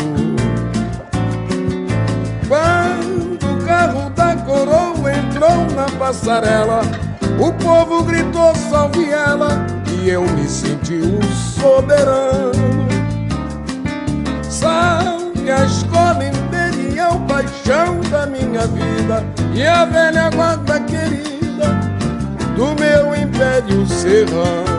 Quando 2.47 3.51
o 3.51 3.65
carro 3.65 4.09
da 4.11 4.35
coroa 4.35 5.11
entrou 5.11 5.65
na 5.75 5.85
passarela, 5.97 6.81
o 7.39 7.51
povo 7.53 8.03
gritou 8.03 8.53
salve 8.69 9.09
ela 9.09 9.65
e 9.99 10.09
eu 10.09 10.21
me 10.21 10.47
senti 10.47 10.93
um 10.93 11.21
soberano. 11.59 12.62
Salve 15.43 15.51
a 15.51 15.65
escola 15.65 16.23
imperial, 16.25 17.19
paixão 17.27 17.99
da 18.09 18.25
minha 18.25 18.65
vida 18.67 19.25
e 19.53 19.61
a 19.61 19.83
velha 19.83 20.29
guarda 20.29 20.79
querida 20.79 21.67
do 22.55 22.73
meu 22.79 23.13
império 23.13 23.85
serrano. 23.85 24.72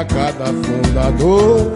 A 0.00 0.04
cada 0.04 0.46
fundador. 0.46 1.72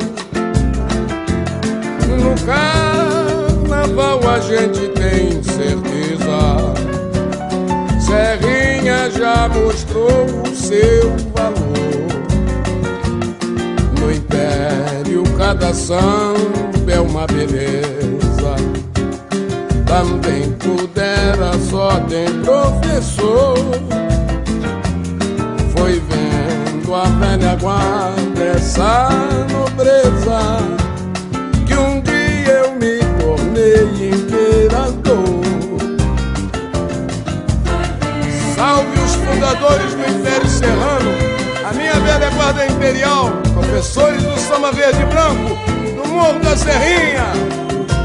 No 2.09 2.35
carnaval 2.47 4.21
a 4.31 4.41
gente 4.41 4.89
tem 4.89 5.43
certeza. 5.43 6.73
Serrinha 8.01 9.11
já 9.11 9.49
mostrou 9.49 10.25
o 10.43 10.57
seu 10.57 11.15
valor. 11.35 12.09
No 14.01 14.11
império, 14.11 15.23
cada 15.37 15.75
samba 15.75 16.93
é 16.93 17.01
uma 17.01 17.27
beleza. 17.27 18.55
Também 19.87 20.51
pudera, 20.53 21.53
só 21.71 22.01
tem 22.09 22.41
professor. 22.41 23.84
A 27.05 27.09
velha 27.19 27.55
guarda, 27.57 28.45
essa 28.57 29.09
nobreza, 29.53 30.59
que 31.67 31.75
um 31.75 32.01
dia 32.01 32.53
eu 32.53 32.73
me 32.77 32.99
tornei 33.21 34.09
imperador. 34.09 35.45
Salve 38.57 38.99
os 39.01 39.15
fundadores 39.17 39.95
do 39.95 40.01
Império 40.01 40.49
Serrano, 40.49 41.11
a 41.69 41.75
minha 41.75 41.95
velha 41.95 42.31
guarda 42.31 42.67
imperial, 42.67 43.31
professores 43.53 44.23
do 44.23 44.39
samba 44.39 44.73
verde 44.73 45.05
branco, 45.05 45.59
do 45.97 46.09
Morro 46.09 46.39
da 46.41 46.57
Serrinha. 46.57 47.27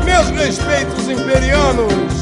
Meus 0.03 0.29
respeitos 0.31 1.07
imperianos. 1.07 2.18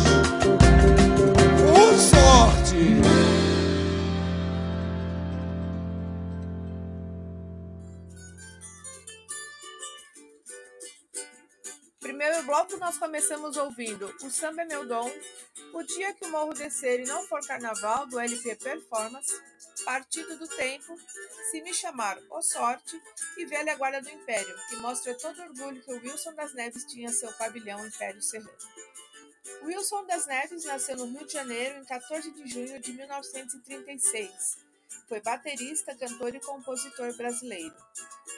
Começamos 13.18 13.58
ouvindo 13.58 14.16
O 14.22 14.30
Samba 14.30 14.62
é 14.62 14.66
Meu 14.66 14.86
Dom, 14.86 15.12
O 15.74 15.82
Dia 15.82 16.14
que 16.14 16.24
o 16.24 16.30
Morro 16.30 16.54
Descer 16.54 17.00
e 17.00 17.06
Não 17.08 17.24
For 17.24 17.40
Carnaval, 17.48 18.06
do 18.06 18.20
LP 18.20 18.56
Performance, 18.58 19.34
Partido 19.84 20.38
do 20.38 20.48
Tempo, 20.48 20.96
Se 21.50 21.60
Me 21.64 21.74
Chamar, 21.74 22.20
Ô 22.30 22.44
Sorte 22.44 23.02
e 23.36 23.46
Velha 23.48 23.76
Guarda 23.76 24.04
do 24.04 24.10
Império, 24.12 24.56
que 24.70 24.76
mostra 24.76 25.16
todo 25.16 25.36
o 25.36 25.44
orgulho 25.46 25.82
que 25.82 25.92
o 25.92 26.00
Wilson 26.00 26.36
das 26.36 26.54
Neves 26.54 26.86
tinha 26.86 27.12
seu 27.12 27.34
pavilhão 27.34 27.84
Império 27.88 28.22
Serrano. 28.22 28.56
Wilson 29.64 30.06
das 30.06 30.28
Neves 30.28 30.64
nasceu 30.66 30.98
no 30.98 31.06
Rio 31.06 31.26
de 31.26 31.34
Janeiro 31.34 31.80
em 31.80 31.86
14 31.86 32.30
de 32.30 32.48
junho 32.48 32.80
de 32.80 32.94
1936. 32.94 34.67
Foi 35.08 35.22
baterista, 35.22 35.96
cantor 35.96 36.36
e 36.36 36.40
compositor 36.40 37.16
brasileiro. 37.16 37.76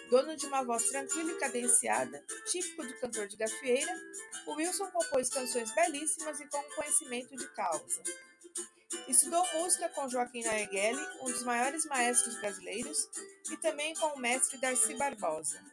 Dono 0.10 0.36
de 0.36 0.46
uma 0.46 0.64
voz 0.64 0.84
tranquila 0.90 1.32
e 1.32 1.40
cadenciada, 1.40 2.24
típico 2.52 2.84
do 2.84 3.00
cantor 3.00 3.28
de 3.28 3.38
gafieira, 3.38 3.94
o 4.48 4.54
Wilson 4.54 4.88
compôs 4.92 5.30
canções 5.30 5.72
belíssimas 5.74 6.40
e 6.40 6.48
com 6.48 6.62
conhecimento 6.76 7.36
de 7.36 7.48
causa. 7.50 8.02
Estudou 9.08 9.46
música 9.54 9.90
com 9.90 10.10
Joaquim 10.10 10.44
Naegeli, 10.44 11.02
um 11.22 11.26
dos 11.26 11.44
maiores 11.44 11.86
maestros 11.86 12.40
brasileiros, 12.40 13.10
e 13.52 13.58
também 13.58 13.94
com 13.96 14.08
o 14.08 14.20
mestre 14.20 14.58
Darcy 14.58 14.96
Barbosa. 14.96 15.64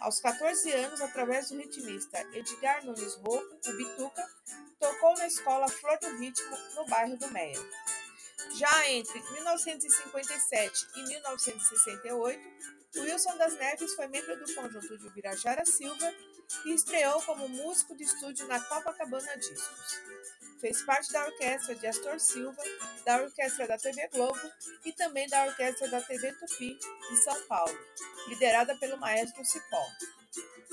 Aos 0.00 0.18
14 0.20 0.70
anos, 0.72 1.00
através 1.00 1.50
do 1.50 1.58
ritmista 1.58 2.20
Edgar 2.32 2.84
Nunes 2.84 3.14
Rocco, 3.16 3.58
o 3.66 3.72
Bituca, 3.76 4.26
tocou 4.78 5.14
na 5.16 5.26
escola 5.26 5.68
Flor 5.68 5.98
do 5.98 6.16
Ritmo, 6.16 6.56
no 6.74 6.86
bairro 6.86 7.16
do 7.18 7.30
Meia. 7.30 7.58
Já 8.58 8.90
entre 8.90 9.20
1957 9.32 10.86
e 10.96 11.02
1968, 11.04 12.40
Wilson 12.96 13.36
das 13.36 13.54
Neves 13.54 13.94
foi 13.94 14.08
membro 14.08 14.36
do 14.38 14.54
conjunto 14.54 14.98
de 14.98 15.06
Ubirajara 15.06 15.64
Silva 15.64 16.12
e 16.64 16.74
estreou 16.74 17.22
como 17.22 17.48
músico 17.48 17.96
de 17.96 18.02
estúdio 18.02 18.46
na 18.48 18.60
Copacabana 18.60 19.36
Discos. 19.36 20.00
Fez 20.60 20.82
parte 20.82 21.12
da 21.12 21.24
orquestra 21.24 21.74
de 21.74 21.86
Astor 21.86 22.18
Silva, 22.20 22.62
da 23.04 23.22
orquestra 23.22 23.66
da 23.66 23.78
TV 23.78 24.08
Globo 24.08 24.40
e 24.84 24.92
também 24.92 25.28
da 25.28 25.44
orquestra 25.44 25.88
da 25.88 26.02
TV 26.02 26.32
Tupi 26.32 26.76
de 26.76 27.16
São 27.22 27.40
Paulo, 27.46 27.78
liderada 28.28 28.76
pelo 28.76 28.98
maestro 28.98 29.44
Cipó. 29.44 29.86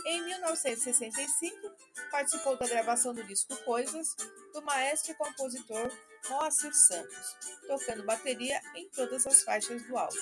Em 0.05 0.23
1965, 0.23 1.71
participou 2.11 2.55
da 2.57 2.67
gravação 2.67 3.13
do 3.13 3.23
disco 3.23 3.55
Coisas, 3.63 4.15
do 4.53 4.61
maestro 4.61 5.11
e 5.11 5.15
compositor 5.15 5.91
Moacir 6.29 6.73
Santos, 6.73 7.35
tocando 7.67 8.03
bateria 8.03 8.61
em 8.75 8.89
todas 8.89 9.25
as 9.25 9.41
faixas 9.41 9.81
do 9.83 9.97
álbum. 9.97 10.17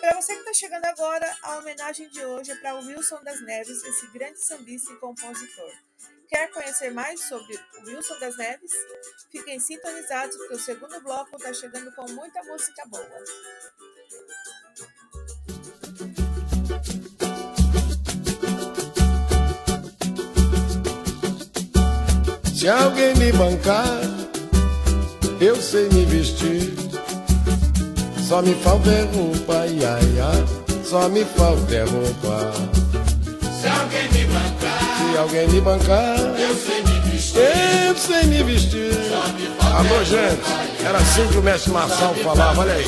Para 0.00 0.14
você 0.20 0.34
que 0.34 0.40
está 0.40 0.54
chegando 0.54 0.84
agora, 0.84 1.36
a 1.42 1.58
homenagem 1.58 2.08
de 2.10 2.24
hoje 2.24 2.52
é 2.52 2.56
para 2.56 2.76
o 2.76 2.86
Wilson 2.86 3.22
das 3.22 3.40
Neves, 3.42 3.82
esse 3.84 4.06
grande 4.08 4.42
sambista 4.44 4.92
e 4.92 4.96
compositor. 4.96 5.72
Quer 6.28 6.50
conhecer 6.50 6.90
mais 6.90 7.20
sobre 7.28 7.54
o 7.78 7.86
Wilson 7.86 8.18
das 8.18 8.36
Neves? 8.36 8.72
Fiquem 9.30 9.60
sintonizados 9.60 10.36
porque 10.36 10.54
o 10.54 10.58
segundo 10.58 11.00
bloco 11.00 11.36
está 11.36 11.52
chegando 11.52 11.92
com 11.92 12.10
muita 12.10 12.42
música 12.44 12.84
boa. 12.86 13.24
Se 22.54 22.68
alguém 22.68 23.12
me 23.16 23.32
bancar, 23.32 24.00
eu 25.40 25.56
sei 25.56 25.88
me 25.88 26.04
vestir. 26.04 26.72
Só 28.28 28.40
me 28.42 28.54
falta 28.54 28.90
é 28.90 29.02
roupa, 29.12 29.66
ia, 29.66 29.98
ia. 30.14 30.84
Só 30.84 31.08
me 31.08 31.24
falta 31.24 31.74
é 31.74 31.82
roupa. 31.82 32.52
Se 33.60 33.66
alguém 33.66 34.08
me 34.12 34.24
bancar, 34.26 35.10
Se 35.10 35.18
alguém 35.18 35.48
me 35.48 35.60
bancar, 35.60 36.16
eu 36.38 36.54
sei 36.54 36.82
me 36.84 37.00
vestir. 37.10 37.40
eu 37.88 37.96
sei 37.96 38.22
me 38.22 38.42
vestir. 38.44 38.92
Alô, 39.60 40.04
gente, 40.04 40.86
era 40.86 40.98
assim 40.98 41.26
que 41.26 41.38
o 41.38 41.42
mestre 41.42 41.72
Marçal 41.72 42.14
falava, 42.22 42.60
olha 42.60 42.74
aí. 42.74 42.86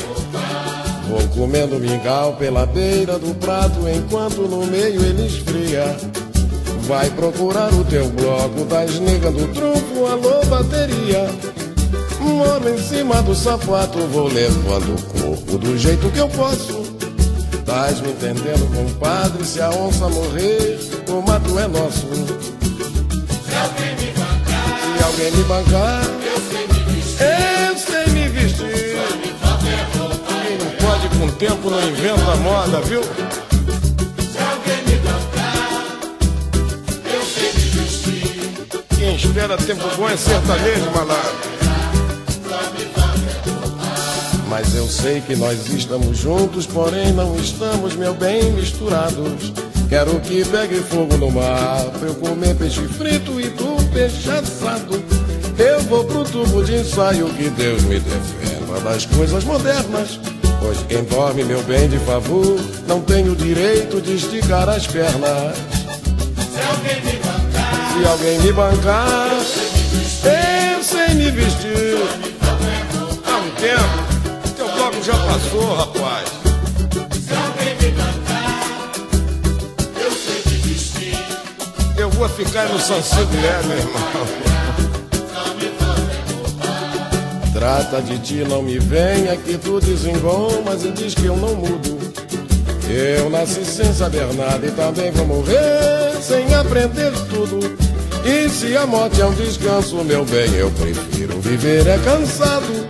Vou 1.09 1.27
comendo 1.35 1.77
mingau 1.77 2.37
pela 2.37 2.65
beira 2.65 3.19
do 3.19 3.35
prato, 3.35 3.79
enquanto 3.89 4.43
no 4.43 4.65
meio 4.65 5.01
ele 5.03 5.27
esfria. 5.27 5.93
Vai 6.87 7.09
procurar 7.09 7.73
o 7.73 7.83
teu 7.83 8.07
bloco 8.09 8.63
das 8.63 8.97
negras 8.99 9.33
do 9.33 9.45
trunfo, 9.49 10.05
alô, 10.05 10.45
bateria. 10.45 11.29
Moro 12.21 12.69
em 12.69 12.77
cima 12.77 13.21
do 13.23 13.35
sapato, 13.35 13.99
vou 14.07 14.27
levando 14.29 14.95
o 14.95 15.01
corpo 15.21 15.57
do 15.57 15.77
jeito 15.77 16.09
que 16.09 16.19
eu 16.19 16.29
posso. 16.29 16.83
Tás 17.65 17.99
me 17.99 18.11
entendendo, 18.11 18.73
compadre? 18.73 19.43
Se 19.43 19.59
a 19.61 19.69
onça 19.69 20.07
morrer, 20.07 20.79
o 21.09 21.21
mato 21.21 21.59
é 21.59 21.67
nosso. 21.67 22.07
Se 22.07 23.55
alguém 23.55 23.95
me 23.97 24.11
bancar, 24.13 24.97
Se 24.97 25.03
alguém 25.03 25.31
me 25.31 25.43
bancar, 25.43 26.01
eu 26.23 26.41
sei 26.49 26.67
me 26.67 26.79
vestir. 26.93 27.21
eu 27.67 27.77
sei 27.77 28.13
me 28.13 28.29
vestir. 28.29 28.97
Me 29.19 29.33
falta 29.41 29.67
é 29.67 29.97
roupa. 29.97 30.33
Quem 30.47 30.57
não 30.57 30.71
pode 30.87 31.09
com 31.17 31.25
o 31.25 31.31
tempo 31.33 31.69
não 31.69 31.89
inventa 31.89 32.35
moda, 32.37 32.79
viu? 32.81 33.01
Espera 39.37 39.55
tempo 39.55 39.87
bom 39.95 40.09
é 40.09 40.17
sertanejo, 40.17 40.89
malandro. 40.89 41.49
Mas 44.49 44.73
eu 44.73 44.87
sei 44.87 45.21
que 45.21 45.35
nós 45.35 45.67
estamos 45.67 46.17
juntos, 46.17 46.65
porém 46.65 47.13
não 47.13 47.35
estamos, 47.35 47.95
meu 47.95 48.15
bem, 48.15 48.51
misturados. 48.53 49.53
Quero 49.89 50.19
que 50.21 50.43
pegue 50.43 50.79
fogo 50.79 51.17
no 51.17 51.29
mar, 51.29 51.83
pra 51.99 52.07
eu 52.07 52.15
comer 52.15 52.55
peixe 52.55 52.81
frito 52.87 53.39
e 53.39 53.51
tu 53.51 53.77
peixe 53.93 54.27
assado. 54.31 55.03
Eu 55.59 55.81
vou 55.81 56.03
pro 56.05 56.23
tubo 56.23 56.63
de 56.63 56.77
ensaio, 56.77 57.29
que 57.35 57.47
Deus 57.51 57.83
me 57.83 57.99
defenda 57.99 58.79
das 58.79 59.05
coisas 59.05 59.43
modernas. 59.43 60.19
Pois 60.59 60.79
quem 60.89 61.03
dorme, 61.03 61.43
meu 61.43 61.61
bem, 61.61 61.87
de 61.87 61.99
favor, 61.99 62.59
não 62.87 63.01
tem 63.01 63.29
o 63.29 63.35
direito 63.35 64.01
de 64.01 64.15
esticar 64.15 64.67
as 64.67 64.87
pernas. 64.87 65.55
Se 66.51 66.59
alguém 66.71 67.06
Se 67.97 68.05
alguém 68.05 68.39
me 68.39 68.51
bancar, 68.53 69.27
eu 69.31 70.83
sei 70.83 71.15
me 71.15 71.31
vestir. 71.31 71.97
Há 73.25 73.37
um 73.37 73.49
tempo, 73.55 74.53
teu 74.55 74.67
bloco 74.67 75.03
já 75.03 75.13
passou, 75.13 75.75
rapaz. 75.75 76.29
se 77.11 77.33
alguém 77.33 77.75
me 77.81 77.91
bancar, 77.97 78.91
eu 79.99 80.11
sei 80.11 80.43
me 80.45 80.57
vestir. 80.59 81.17
Eu 81.97 82.11
vou 82.11 82.29
ficar 82.29 82.69
no 82.69 82.79
Sansibilé, 82.79 83.63
meu 83.63 83.77
irmão. 83.77 84.27
Trata 87.51 87.99
de 88.03 88.19
ti, 88.19 88.45
não 88.47 88.61
me 88.61 88.77
venha 88.77 89.35
que 89.37 89.57
tu 89.57 89.79
desengomas 89.79 90.85
e 90.85 90.91
diz 90.91 91.15
que 91.15 91.25
eu 91.25 91.35
não 91.35 91.55
mudo. 91.55 91.97
Eu 92.87 93.29
nasci 93.31 93.65
sem 93.65 93.91
saber 93.91 94.31
nada 94.35 94.65
e 94.65 94.71
também 94.71 95.11
vou 95.11 95.25
morrer 95.25 96.21
sem 96.21 96.53
aprender 96.53 97.11
tudo. 97.29 97.86
E 98.25 98.49
se 98.49 98.75
a 98.75 98.85
morte 98.85 99.21
é 99.21 99.25
um 99.25 99.33
descanso, 99.33 100.03
meu 100.03 100.25
bem, 100.25 100.53
eu 100.55 100.69
prefiro 100.71 101.39
viver 101.39 101.87
é 101.87 101.97
cansado. 101.99 102.87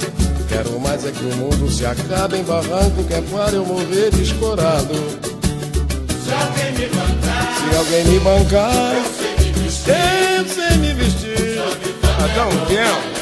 Quero 0.49 0.79
mais 0.79 1.05
é 1.05 1.11
que 1.11 1.23
o 1.23 1.35
mundo 1.35 1.69
se 1.71 1.85
acabe 1.85 2.37
em 2.37 2.43
barranco, 2.43 3.03
que 3.03 3.13
é 3.13 3.21
para 3.21 3.51
eu 3.51 3.65
morrer 3.65 4.09
descorado. 4.11 4.93
Se 6.23 6.33
alguém 6.33 6.71
me 6.73 6.87
bancar, 6.87 7.69
Se 7.69 7.75
alguém 7.77 8.05
me 8.05 8.19
bancar, 8.19 8.93
eu 8.95 9.03
sei 9.13 9.33
me 9.37 9.51
vestir. 9.61 9.93
eu 10.37 10.45
sei 10.47 10.77
me 10.77 10.93
vestir. 10.93 11.61
Até 12.23 12.43
um 12.43 12.65
tempo. 12.65 13.17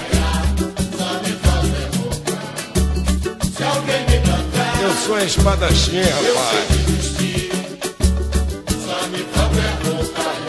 Se 3.58 3.64
alguém 3.64 4.02
me 4.08 4.20
bancar, 4.20 4.82
Eu 4.82 4.94
sou 5.06 5.20
espadachim, 5.20 6.02
rapaz. 6.02 6.75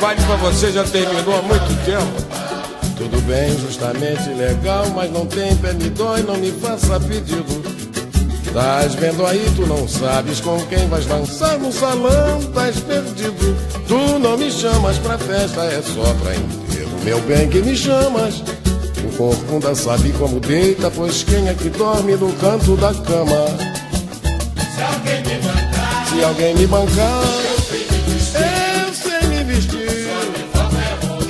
Vale 0.00 0.22
pra 0.22 0.36
você 0.36 0.72
já 0.72 0.84
terminou 0.84 1.38
há 1.38 1.42
muito 1.42 1.84
tempo. 1.84 2.26
Tudo 2.96 3.20
bem, 3.22 3.58
justamente 3.58 4.28
legal, 4.30 4.88
mas 4.94 5.10
não 5.10 5.26
tem 5.26 5.54
pé, 5.56 5.72
me 5.72 5.90
dói, 5.90 6.22
não 6.22 6.36
me 6.36 6.50
faça 6.52 6.98
pedido. 7.00 7.62
Tás 8.52 8.94
vendo 8.94 9.26
aí, 9.26 9.44
tu 9.54 9.66
não 9.66 9.86
sabes 9.86 10.40
com 10.40 10.58
quem 10.66 10.88
vais 10.88 11.04
dançar 11.04 11.58
no 11.58 11.70
salão, 11.70 12.42
tás 12.54 12.78
perdido. 12.80 13.56
Tu 13.86 14.18
não 14.18 14.38
me 14.38 14.50
chamas 14.50 14.96
pra 14.98 15.18
festa, 15.18 15.62
é 15.64 15.82
só 15.82 16.14
pra 16.22 16.34
inteiro. 16.34 16.88
Meu 17.04 17.20
bem 17.22 17.48
que 17.48 17.60
me 17.60 17.76
chamas. 17.76 18.42
O 19.04 19.16
corcunda 19.16 19.74
sabe 19.74 20.10
como 20.12 20.40
deita, 20.40 20.90
pois 20.90 21.22
quem 21.22 21.48
é 21.48 21.54
que 21.54 21.68
dorme 21.68 22.16
no 22.16 22.32
canto 22.34 22.76
da 22.76 22.94
cama? 22.94 23.46
Se 24.74 24.82
alguém 24.82 25.22
me 25.22 25.38
bancar, 25.42 26.06
Se 26.08 26.24
alguém 26.24 26.54
me 26.54 26.66
bancar, 26.66 27.45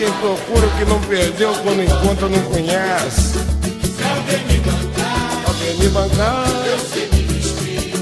quem 0.07 0.13
procura 0.21 0.67
o 0.67 0.71
que 0.71 0.85
não 0.85 1.01
perdeu 1.01 1.53
quando 1.65 1.83
encontra 1.83 2.29
não 2.29 2.41
conhece. 2.43 3.33
Se 3.33 4.03
alguém 4.05 4.47
me 4.47 4.61
cantar, 4.61 5.43
Alguém 5.49 5.75
me 5.79 5.89
bancar, 5.89 6.47
eu 6.67 6.79
sei 6.79 7.09
me 7.11 7.23
vestir. 7.25 7.93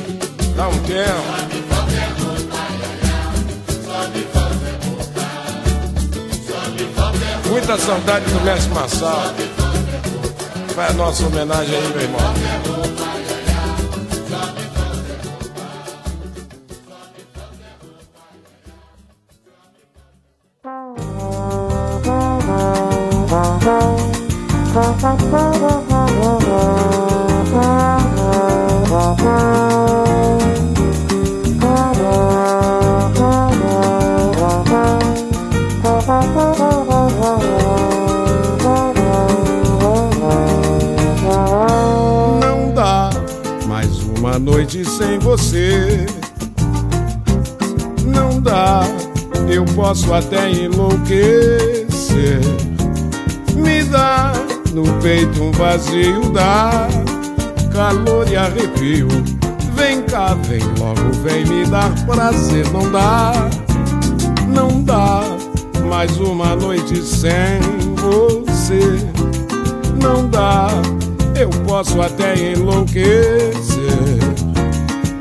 dá 0.54 0.68
um 0.68 0.78
tempo. 0.80 1.44
Muita 7.48 7.78
saudade 7.78 8.24
do 8.26 8.40
mestre 8.40 8.74
Massal. 8.74 9.34
Vai 10.74 10.90
a 10.90 10.92
nossa 10.92 11.26
homenagem 11.26 11.74
aí, 11.74 11.88
meu 11.88 12.00
irmão. 12.02 13.03
Prazer. 62.24 62.66
Não 62.72 62.90
dá, 62.90 63.32
não 64.48 64.82
dá 64.82 65.20
mais 65.86 66.16
uma 66.16 66.56
noite 66.56 67.02
sem 67.02 67.60
você 67.96 68.80
não 70.00 70.28
dá, 70.28 70.68
eu 71.38 71.50
posso 71.66 72.00
até 72.00 72.52
enlouquecer. 72.52 73.54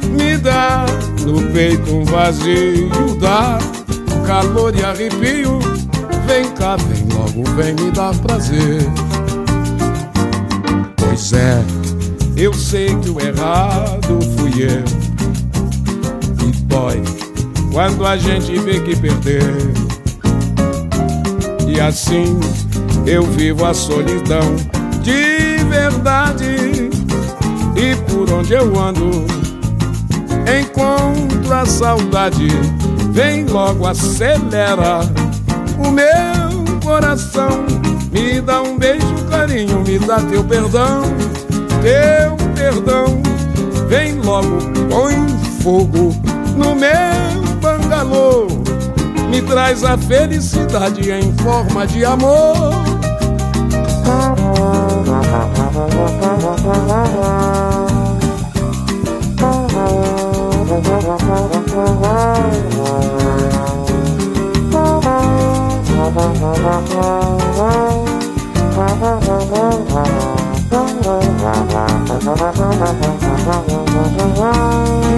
Me 0.10 0.38
dá 0.38 0.86
no 1.26 1.42
peito 1.52 1.94
um 1.94 2.06
vazio, 2.06 2.90
dá 3.20 3.58
calor 4.26 4.74
e 4.76 4.84
arrepio. 4.84 5.60
Vem 6.26 6.50
cá, 6.52 6.78
vem 6.78 7.06
logo, 7.14 7.44
vem 7.56 7.74
me 7.74 7.92
dar 7.92 8.16
prazer. 8.20 8.82
Pois 10.96 11.34
é, 11.34 11.62
eu 12.38 12.54
sei 12.54 12.96
que 12.96 13.10
o 13.10 13.20
errado 13.20 14.20
fui 14.38 14.64
eu. 14.64 15.03
Quando 17.74 18.06
a 18.06 18.16
gente 18.16 18.56
vê 18.60 18.80
que 18.80 18.96
perdeu. 18.96 19.42
E 21.68 21.82
assim 21.82 22.40
eu 23.04 23.24
vivo 23.24 23.66
a 23.66 23.74
solidão 23.74 24.56
de 25.02 25.64
verdade. 25.64 26.92
E 27.76 27.96
por 28.08 28.32
onde 28.32 28.54
eu 28.54 28.80
ando, 28.80 29.26
encontro 30.62 31.52
a 31.52 31.66
saudade. 31.66 32.48
Vem 33.12 33.46
logo, 33.46 33.88
acelera 33.88 35.00
o 35.80 35.90
meu 35.90 36.80
coração. 36.84 37.66
Me 38.12 38.40
dá 38.40 38.62
um 38.62 38.78
beijo, 38.78 39.16
carinho, 39.32 39.82
me 39.82 39.98
dá 39.98 40.22
teu 40.22 40.44
perdão, 40.44 41.02
teu 41.82 42.38
perdão. 42.54 43.24
Vem 43.90 44.20
logo, 44.22 44.60
põe 44.92 45.28
fogo 45.64 46.16
no 46.56 46.76
meu 46.76 47.43
bangalô. 48.04 48.48
Me 49.30 49.42
traz 49.42 49.84
a 49.84 49.98
felicidade 49.98 51.12
em 51.12 51.34
forma 51.38 51.88
de 51.88 52.06
amor. 52.06 52.54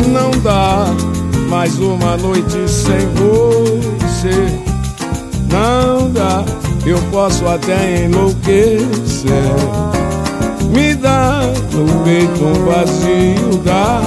Não 0.07 0.31
dá 0.41 1.14
mais 1.47 1.77
uma 1.79 2.17
noite 2.17 2.67
sem 2.67 2.99
você. 3.13 4.65
Não 5.51 6.11
dá, 6.11 6.43
eu 6.85 6.99
posso 7.11 7.47
até 7.47 8.05
enlouquecer. 8.05 9.31
Me 10.73 10.95
dá 10.95 11.41
no 11.71 12.03
peito 12.03 12.43
um 12.43 12.65
vazio, 12.65 13.61
dá 13.63 14.01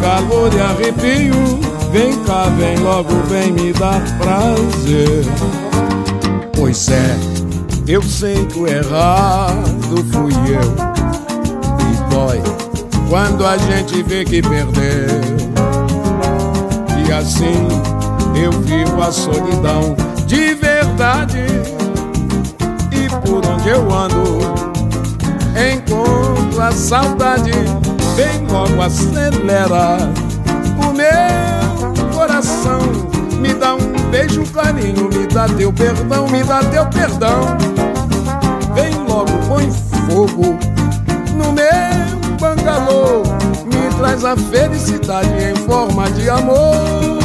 calor 0.00 0.52
e 0.54 0.60
arrepio. 0.60 1.60
Vem 1.92 2.16
cá, 2.24 2.44
vem 2.58 2.78
logo, 2.78 3.14
vem 3.28 3.52
me 3.52 3.72
dar 3.72 4.00
prazer. 4.18 5.24
Pois 6.56 6.88
é, 6.88 7.16
eu 7.86 8.02
sei 8.02 8.44
que 8.46 8.58
o 8.58 8.66
errado 8.66 10.04
fui 10.12 10.32
eu. 10.48 10.90
E 11.80 12.14
dói 12.14 12.42
quando 13.08 13.44
a 13.44 13.56
gente 13.56 14.02
vê 14.04 14.24
que 14.24 14.40
perdeu. 14.40 15.59
E 17.10 17.12
assim 17.12 17.66
eu 18.40 18.52
vivo 18.52 19.02
a 19.02 19.10
solidão 19.10 19.96
de 20.28 20.54
verdade. 20.54 21.44
E 22.92 23.08
por 23.26 23.44
onde 23.44 23.68
eu 23.68 23.92
ando, 23.92 24.38
encontro 25.58 26.62
a 26.62 26.70
saudade. 26.70 27.50
Vem 28.14 28.46
logo, 28.46 28.80
acelera 28.80 29.98
o 30.78 30.92
meu 30.92 32.12
coração. 32.14 32.78
Me 33.40 33.54
dá 33.54 33.74
um 33.74 34.10
beijo, 34.12 34.44
carinho, 34.52 35.08
me 35.12 35.26
dá 35.26 35.48
teu 35.48 35.72
perdão, 35.72 36.28
me 36.28 36.44
dá 36.44 36.62
teu 36.62 36.86
perdão. 36.86 37.40
Vem 38.72 38.94
logo, 39.08 39.32
põe 39.48 39.68
fogo 40.06 40.56
no 41.34 41.52
meu 41.52 42.38
bangalô. 42.38 43.29
Traz 44.10 44.24
a 44.24 44.36
felicidade 44.36 45.30
em 45.40 45.54
forma 45.54 46.10
de 46.10 46.28
amor. 46.28 47.20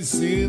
Eu 0.00 0.39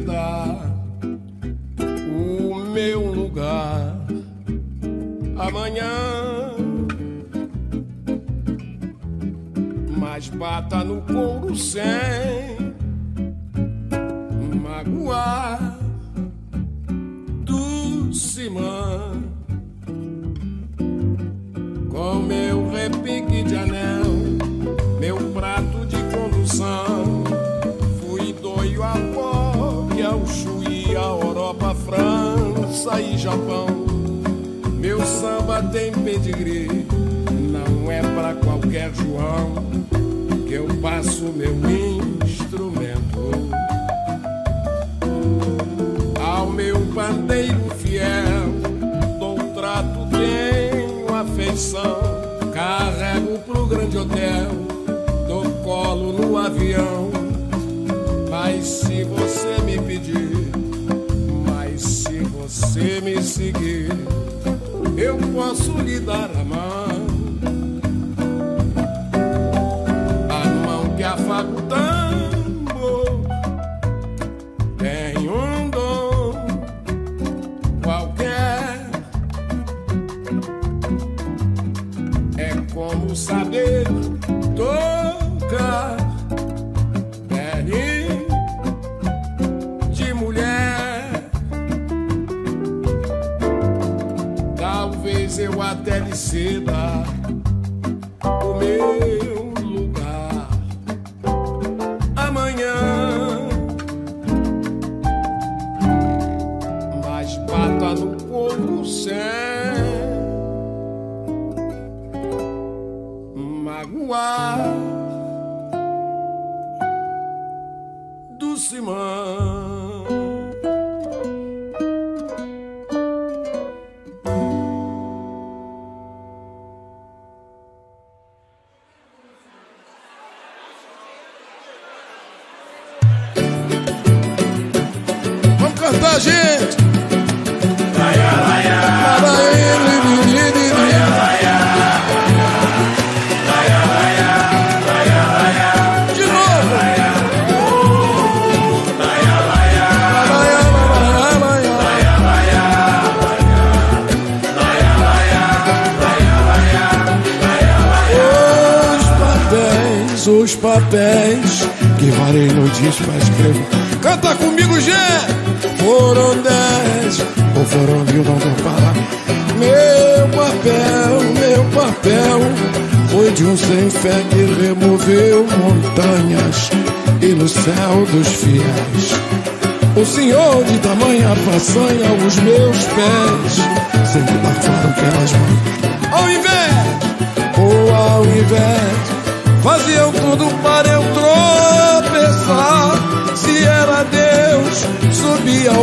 Come 66.41 66.53
on. 66.53 66.80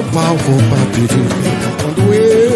carnaval 0.08 0.36
vou 0.38 0.56
pra 0.68 0.78
Quando 1.82 2.14
eu 2.14 2.47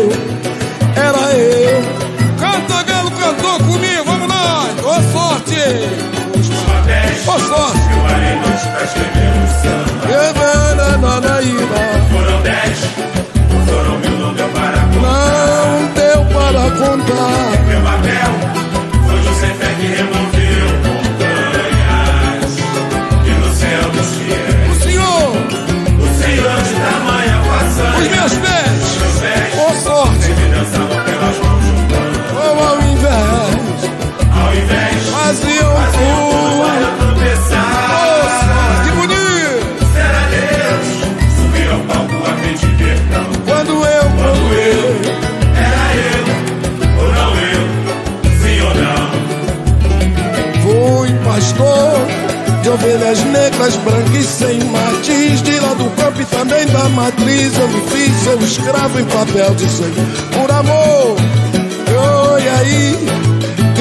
Mulheres 53.12 53.24
negras, 53.24 53.76
brancas 53.76 54.24
sem 54.24 54.58
matiz 54.64 55.42
De 55.42 55.60
lá 55.60 55.74
do 55.74 55.84
campo 55.96 56.22
e 56.22 56.24
também 56.24 56.66
da 56.68 56.88
matriz 56.88 57.58
Eu 57.58 57.68
me 57.68 57.80
fiz 57.90 58.16
seu 58.22 58.38
escravo 58.40 58.98
em 58.98 59.04
papel 59.04 59.54
de 59.54 59.68
sangue 59.68 60.00
Por 60.32 60.50
amor, 60.50 61.16
oi 61.16 61.94
oh, 61.94 62.58
aí 62.58 63.08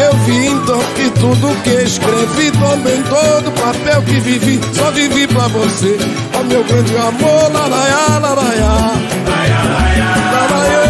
Eu 0.04 0.14
vi 0.26 0.48
então 0.48 0.80
que 0.96 1.10
tudo 1.12 1.64
que 1.64 1.70
escrevi 1.70 2.52
Também 2.52 3.02
todo 3.04 3.52
papel 3.54 4.02
que 4.02 4.20
vivi 4.20 4.60
Só 4.74 4.92
vivi 4.92 5.26
pra 5.28 5.48
você 5.48 5.98
Ó 6.36 6.40
oh, 6.40 6.44
meu 6.44 6.64
grande 6.66 6.98
amor, 6.98 7.54
laraiá, 7.54 8.20
laraiá 8.20 8.92
Laraiá, 9.30 10.14
laraiá 10.34 10.84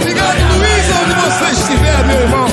Obrigado 0.00 0.38
Luiz, 0.56 0.86
onde 1.02 1.14
você 1.20 1.60
estiver, 1.60 2.06
meu 2.06 2.20
irmão 2.22 2.43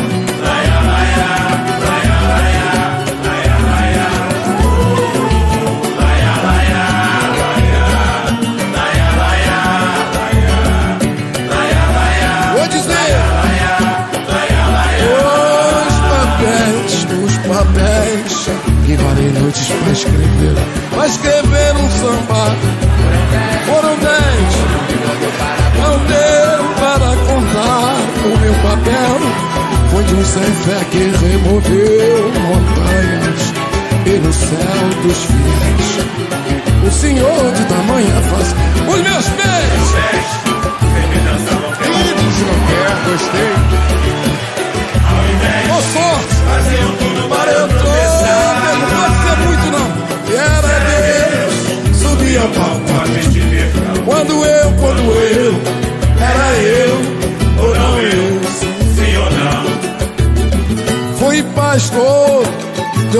Deserto 30.11 30.25
sem 30.25 30.43
fé 30.43 30.85
que 30.91 30.97
removeu 31.25 32.31
montanhas 32.41 33.53
E 34.05 34.19
no 34.19 34.33
céu 34.33 34.89
dos 35.03 35.17
fiéis. 35.25 36.85
O 36.85 36.91
Senhor 36.91 37.51
de 37.53 37.65
tamanha 37.65 38.21
faz 38.29 38.55
Os 38.93 39.01
meus 39.01 39.29
pés. 39.29 39.80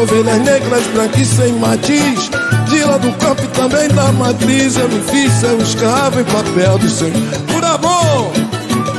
Ovelhas 0.01 0.39
negras, 0.39 0.83
branquas 0.87 1.27
sem 1.27 1.53
matiz. 1.53 2.29
De 2.67 2.83
lá 2.83 2.97
do 2.97 3.11
campo 3.13 3.43
e 3.43 3.47
também 3.47 3.87
da 3.89 4.11
matriz. 4.11 4.77
Eu 4.77 4.89
me 4.89 5.01
fiz 5.01 5.31
seu 5.33 5.61
escravo 5.61 6.19
em 6.19 6.23
papel 6.23 6.79
de 6.79 6.89
senhor. 6.89 7.13
Por 7.51 7.63
amor, 7.63 8.31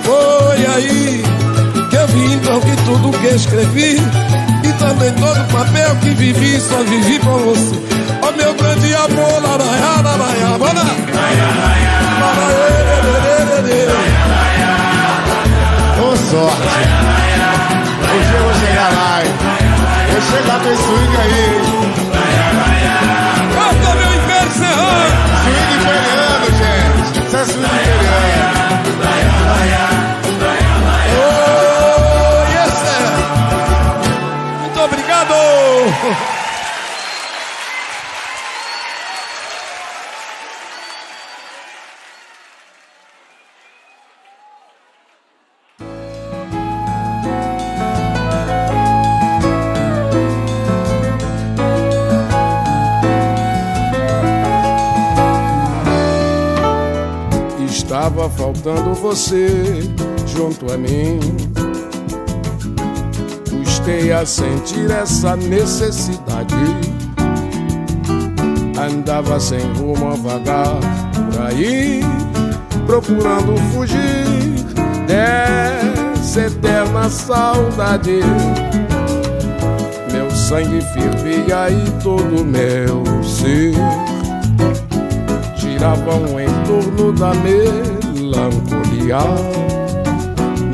foi 0.05 0.67
aí 0.75 1.23
que 1.91 1.97
eu 1.97 2.07
vi 2.09 2.35
então 2.35 2.61
que 2.61 2.77
tudo 2.85 3.19
que 3.19 3.27
escrevi. 3.29 3.97
E 4.65 4.73
também 4.75 5.13
todo 5.15 5.41
o 5.41 5.45
papel 5.53 5.97
que 5.97 6.11
vivi, 6.11 6.61
só 6.61 6.83
vivi 6.85 7.19
pra 7.19 7.33
você. 7.33 7.75
Ó 8.23 8.31
meu 8.37 8.55
grande 8.55 8.95
amor, 8.95 9.43
laraiá, 9.43 10.01
laraiá, 10.03 10.59
bora! 10.59 10.83
Ô 16.01 16.17
sorte. 16.17 17.13
Hoje 18.13 18.35
eu 18.35 18.43
vou 18.43 18.55
chegar 18.55 18.93
lá, 18.93 19.52
hein? 20.13 20.13
Vou 20.13 20.21
chegar 20.21 20.63
com 20.63 20.71
esse 20.71 20.93
Estava 58.23 58.31
faltando 58.37 58.95
você 58.95 59.83
junto 60.29 60.73
a 60.73 60.79
mim. 60.79 61.19
Custei 63.51 64.13
a 64.13 64.25
sentir 64.25 64.89
essa 64.93 65.35
necessidade. 65.35 66.55
Andava 68.81 69.41
sem 69.41 69.61
rumo 69.73 70.13
a 70.13 70.15
vagar 70.15 70.79
por 71.33 71.43
aí, 71.47 72.01
procurando 72.87 73.57
fugir 73.73 74.55
dessa 75.09 76.43
eterna 76.43 77.11
saudade. 77.11 78.21
Meu 80.13 80.31
sangue 80.31 80.81
fervia 80.81 81.71
e 81.71 81.91
todo 82.01 82.45
meu 82.45 83.03
ser 83.25 83.75
giravam 85.57 86.39
em 86.39 86.49
torno 86.65 87.13
da 87.13 87.35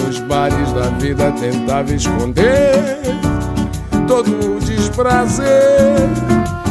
Nos 0.02 0.18
bares 0.20 0.72
da 0.72 0.88
vida 0.98 1.32
tentava 1.32 1.94
esconder 1.94 3.00
todo 4.06 4.56
o 4.56 4.60
desprazer 4.60 5.96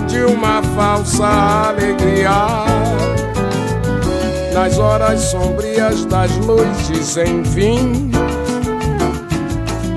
de 0.08 0.20
uma 0.20 0.62
falsa 0.76 1.26
alegria. 1.70 2.66
Nas 4.54 4.78
horas 4.78 5.20
sombrias 5.22 6.06
das 6.06 6.36
noites 6.38 7.06
sem 7.06 7.44
fim, 7.44 8.12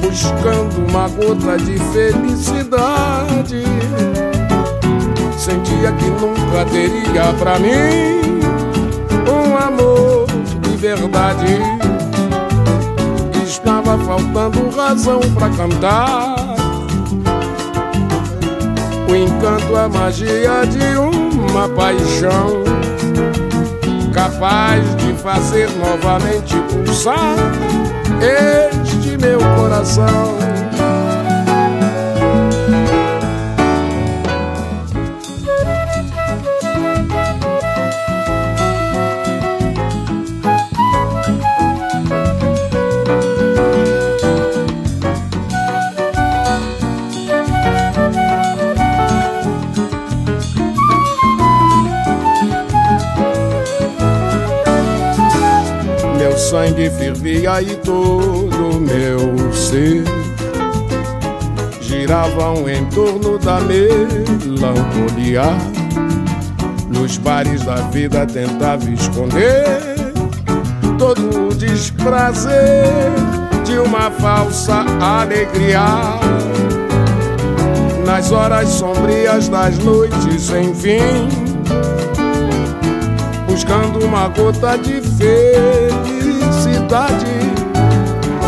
buscando 0.01 0.87
uma 0.89 1.09
gota 1.09 1.59
de 1.59 1.79
felicidade 1.93 3.65
sentia 5.39 5.91
que 5.93 6.05
nunca 6.05 6.67
teria 6.71 7.33
pra 7.39 7.59
mim 7.59 8.39
verdade. 10.81 11.59
Estava 13.45 13.99
faltando 13.99 14.70
razão 14.70 15.20
pra 15.35 15.51
cantar. 15.51 16.37
O 19.09 19.14
encanto, 19.14 19.76
a 19.76 19.89
magia 19.89 20.64
de 20.66 20.97
uma 20.97 21.68
paixão 21.68 22.64
capaz 24.14 24.83
de 24.97 25.12
fazer 25.14 25.68
novamente 25.72 26.55
pulsar 26.70 27.37
este 28.22 29.18
meu 29.18 29.39
coração. 29.57 30.39
Fervia 57.01 57.63
e 57.63 57.77
todo 57.77 58.79
meu 58.79 59.51
ser 59.55 60.05
giravam 61.81 62.69
em 62.69 62.85
torno 62.87 63.39
da 63.39 63.59
melancolia. 63.61 65.45
Nos 66.91 67.17
bares 67.17 67.65
da 67.65 67.77
vida 67.77 68.27
tentava 68.27 68.85
esconder 68.91 69.81
todo 70.99 71.49
o 71.49 71.55
desprazer 71.55 72.85
de 73.65 73.79
uma 73.79 74.11
falsa 74.11 74.85
alegria. 75.01 75.81
Nas 78.05 78.31
horas 78.31 78.69
sombrias 78.69 79.49
das 79.49 79.79
noites 79.79 80.43
sem 80.43 80.75
fim 80.75 81.31
buscando 83.47 84.05
uma 84.05 84.29
gota 84.29 84.77
de 84.77 85.01
felicidade. 86.91 87.24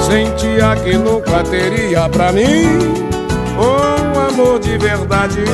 Sentia 0.05 0.77
que 0.83 0.99
nunca 0.99 1.43
teria 1.45 2.09
pra 2.09 2.33
mim 2.33 2.67
um 3.57 4.21
amor 4.29 4.59
de 4.59 4.77
verdade. 4.77 5.45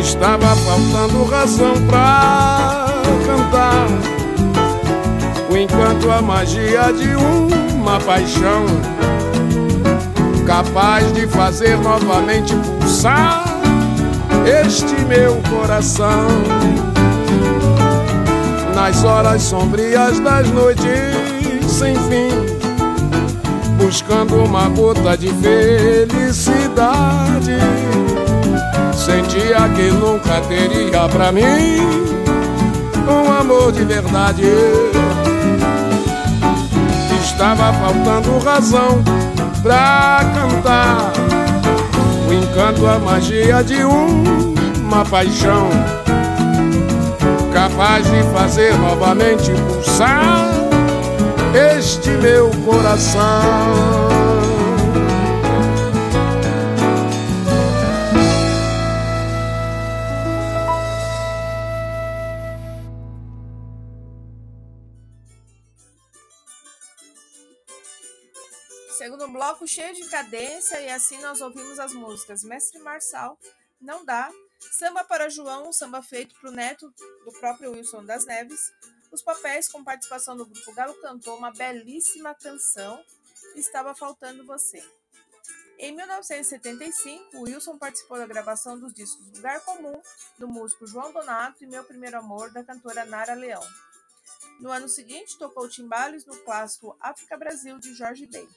Estava 0.00 0.54
faltando 0.56 1.24
razão 1.24 1.74
pra 1.88 2.86
cantar 3.26 3.86
o 5.50 5.56
encanto, 5.56 6.10
a 6.10 6.22
magia 6.22 6.92
de 6.92 7.14
uma 7.74 7.98
paixão 8.00 8.64
capaz 10.46 11.12
de 11.12 11.26
fazer 11.26 11.76
novamente 11.78 12.54
pulsar 12.54 13.44
este 14.46 15.04
meu 15.04 15.40
coração. 15.50 16.26
Nas 18.74 19.04
horas 19.04 19.42
sombrias 19.42 20.18
das 20.20 20.48
noites 20.48 20.86
sem 21.68 21.94
fim, 21.94 22.30
buscando 23.76 24.36
uma 24.44 24.68
gota 24.68 25.16
de 25.16 25.28
felicidade. 25.28 26.52
Sentia 28.94 29.68
que 29.74 29.90
nunca 29.90 30.40
teria 30.48 31.08
pra 31.08 31.32
mim 31.32 31.80
um 33.08 33.32
amor 33.32 33.72
de 33.72 33.84
verdade. 33.84 34.42
Estava 37.22 37.72
faltando 37.72 38.38
razão 38.44 39.02
pra 39.62 40.20
cantar 40.34 41.12
o 42.28 42.32
encanto, 42.32 42.86
a 42.86 42.98
magia 42.98 43.64
de 43.64 43.82
uma 43.84 45.04
paixão 45.04 45.68
capaz 47.72 48.04
de 48.04 48.22
fazer 48.32 48.76
novamente 48.78 49.50
pulsar 49.66 50.46
este 51.54 52.10
meu 52.10 52.50
coração. 52.64 53.20
Segundo 68.98 69.26
bloco 69.28 69.66
cheio 69.66 69.94
de 69.94 70.08
cadência 70.10 70.80
e 70.80 70.90
assim 70.90 71.20
nós 71.22 71.40
ouvimos 71.40 71.78
as 71.78 71.92
músicas 71.94 72.44
Mestre 72.44 72.78
Marçal, 72.80 73.36
Não 73.80 74.04
Dá, 74.04 74.30
Samba 74.70 75.04
para 75.04 75.28
João, 75.28 75.72
samba 75.72 76.02
feito 76.02 76.34
para 76.34 76.50
o 76.50 76.52
neto 76.52 76.92
do 77.24 77.32
próprio 77.32 77.72
Wilson 77.72 78.04
das 78.04 78.24
Neves, 78.24 78.72
os 79.10 79.22
papéis 79.22 79.68
com 79.68 79.84
participação 79.84 80.36
do 80.36 80.46
grupo 80.46 80.72
Galo 80.72 80.94
cantou 81.00 81.36
uma 81.36 81.52
belíssima 81.52 82.34
canção, 82.34 83.04
Estava 83.54 83.94
Faltando 83.94 84.46
Você. 84.46 84.82
Em 85.78 85.94
1975, 85.94 87.40
Wilson 87.40 87.76
participou 87.76 88.16
da 88.16 88.26
gravação 88.26 88.78
dos 88.78 88.94
discos 88.94 89.26
Lugar 89.34 89.60
Comum, 89.64 90.00
do 90.38 90.48
músico 90.48 90.86
João 90.86 91.12
Donato, 91.12 91.62
e 91.62 91.66
Meu 91.66 91.84
Primeiro 91.84 92.18
Amor, 92.18 92.50
da 92.52 92.64
cantora 92.64 93.04
Nara 93.04 93.34
Leão. 93.34 93.62
No 94.60 94.70
ano 94.70 94.88
seguinte, 94.88 95.36
tocou 95.36 95.68
timbales 95.68 96.24
no 96.24 96.36
clássico 96.38 96.96
África 97.00 97.36
Brasil, 97.36 97.78
de 97.78 97.94
Jorge 97.94 98.26
Ben. 98.26 98.48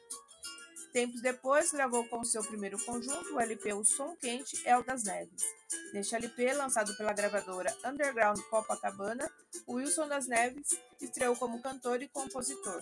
Tempos 0.96 1.20
depois, 1.20 1.74
gravou 1.74 2.08
como 2.08 2.24
seu 2.24 2.42
primeiro 2.42 2.80
conjunto 2.86 3.36
o 3.36 3.40
LP 3.42 3.74
O 3.74 3.84
Som 3.84 4.16
Quente 4.16 4.66
El 4.66 4.82
das 4.82 5.04
Neves. 5.04 5.44
Neste 5.92 6.16
LP, 6.16 6.54
lançado 6.54 6.96
pela 6.96 7.12
gravadora 7.12 7.76
Underground 7.84 8.40
Copacabana, 8.44 9.30
Wilson 9.68 10.08
das 10.08 10.26
Neves 10.26 10.70
estreou 11.02 11.36
como 11.36 11.62
cantor 11.62 12.02
e 12.02 12.08
compositor. 12.08 12.82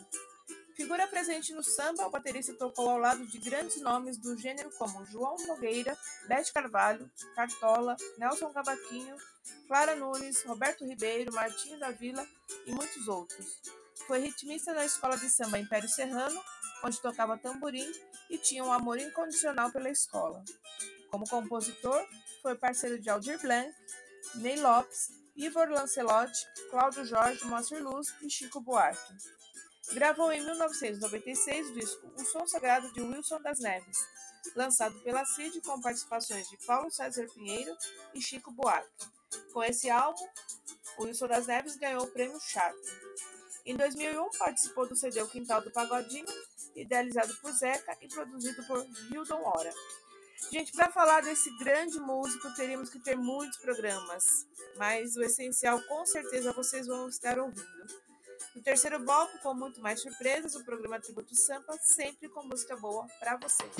Figura 0.75 1.07
presente 1.07 1.55
no 1.55 1.63
samba, 1.63 2.05
o 2.05 2.11
baterista 2.11 2.53
tocou 2.53 2.87
ao 2.87 2.99
lado 2.99 3.25
de 3.25 3.39
grandes 3.39 3.81
nomes 3.81 4.15
do 4.15 4.37
gênero 4.37 4.69
como 4.77 5.03
João 5.07 5.35
Nogueira, 5.47 5.97
Bete 6.27 6.53
Carvalho, 6.53 7.09
Cartola, 7.35 7.95
Nelson 8.19 8.53
Cavaquinho, 8.53 9.17
Clara 9.67 9.95
Nunes, 9.95 10.43
Roberto 10.43 10.85
Ribeiro, 10.85 11.33
Martinho 11.33 11.79
da 11.79 11.89
Vila 11.89 12.23
e 12.67 12.71
muitos 12.73 13.07
outros. 13.07 13.59
Foi 14.05 14.19
ritmista 14.19 14.71
na 14.71 14.85
escola 14.85 15.17
de 15.17 15.31
samba 15.31 15.57
Império 15.57 15.89
Serrano, 15.89 16.39
onde 16.83 17.01
tocava 17.01 17.37
tamborim 17.37 17.89
e 18.29 18.37
tinha 18.37 18.63
um 18.63 18.71
amor 18.71 18.99
incondicional 18.99 19.71
pela 19.71 19.89
escola. 19.89 20.43
Como 21.09 21.27
compositor, 21.29 22.05
foi 22.41 22.55
parceiro 22.55 22.99
de 22.99 23.09
Aldir 23.09 23.39
Blanc, 23.41 23.73
Ney 24.35 24.59
Lopes, 24.59 25.11
Ivor 25.35 25.69
Lancelotti, 25.69 26.45
Cláudio 26.69 27.05
Jorge, 27.05 27.45
Moacir 27.45 27.83
Luz 27.83 28.13
e 28.21 28.29
Chico 28.29 28.59
Buarque. 28.59 29.13
Gravou 29.93 30.31
em 30.31 30.43
1996 30.43 31.69
o 31.69 31.73
disco 31.73 32.13
O 32.15 32.25
Som 32.25 32.47
Sagrado 32.47 32.91
de 32.93 33.01
Wilson 33.01 33.41
das 33.41 33.59
Neves, 33.59 33.97
lançado 34.55 34.99
pela 35.01 35.25
CID 35.25 35.61
com 35.61 35.81
participações 35.81 36.49
de 36.49 36.57
Paulo 36.65 36.91
César 36.91 37.27
Pinheiro 37.33 37.75
e 38.13 38.21
Chico 38.21 38.51
Buarque. 38.51 39.07
Com 39.51 39.63
esse 39.63 39.89
álbum, 39.89 40.25
Wilson 40.99 41.27
das 41.27 41.47
Neves 41.47 41.75
ganhou 41.75 42.03
o 42.03 42.11
prêmio 42.11 42.39
Sharp. 42.39 42.75
Em 43.65 43.75
2001, 43.75 44.29
participou 44.37 44.87
do 44.87 44.95
CD 44.95 45.21
O 45.21 45.27
Quintal 45.27 45.61
do 45.61 45.71
Pagodinho, 45.71 46.25
idealizado 46.75 47.35
por 47.35 47.51
Zeca 47.51 47.97
e 48.01 48.07
produzido 48.07 48.63
por 48.63 48.85
Hildon 49.09 49.41
Hora. 49.43 49.73
Gente, 50.51 50.71
para 50.73 50.91
falar 50.91 51.21
desse 51.21 51.49
grande 51.57 51.99
músico, 51.99 52.53
teríamos 52.55 52.89
que 52.89 52.99
ter 52.99 53.15
muitos 53.15 53.57
programas, 53.59 54.45
mas 54.77 55.15
o 55.15 55.23
essencial 55.23 55.81
com 55.83 56.05
certeza 56.05 56.51
vocês 56.51 56.87
vão 56.87 57.07
estar 57.07 57.39
ouvindo. 57.39 58.03
No 58.55 58.61
terceiro 58.61 58.99
bloco, 58.99 59.39
com 59.39 59.53
muito 59.53 59.81
mais 59.81 60.01
surpresas, 60.01 60.55
o 60.55 60.63
programa 60.63 60.99
Tributo 60.99 61.35
Sampa, 61.35 61.77
sempre 61.81 62.29
com 62.29 62.43
música 62.43 62.75
boa 62.75 63.07
para 63.19 63.37
vocês. 63.37 63.71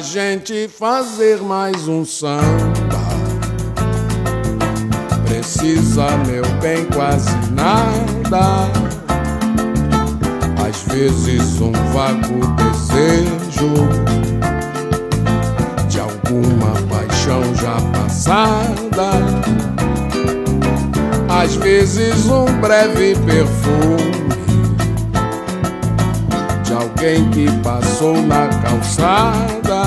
Pra 0.00 0.08
gente 0.08 0.66
fazer 0.66 1.42
mais 1.42 1.86
um 1.86 2.06
samba. 2.06 2.40
Precisa, 5.26 6.06
meu 6.26 6.42
bem, 6.62 6.86
quase 6.86 7.30
nada. 7.50 8.70
Às 10.66 10.80
vezes 10.84 11.60
um 11.60 11.72
vago 11.92 12.46
desejo 12.56 13.74
De 15.86 16.00
alguma 16.00 16.72
paixão 16.88 17.54
já 17.56 17.76
passada. 17.92 19.10
Às 21.28 21.56
vezes 21.56 22.24
um 22.24 22.46
breve 22.58 23.14
perfume 23.16 24.09
alguém 27.00 27.30
que 27.30 27.50
passou 27.62 28.20
na 28.20 28.46
calçada. 28.48 29.82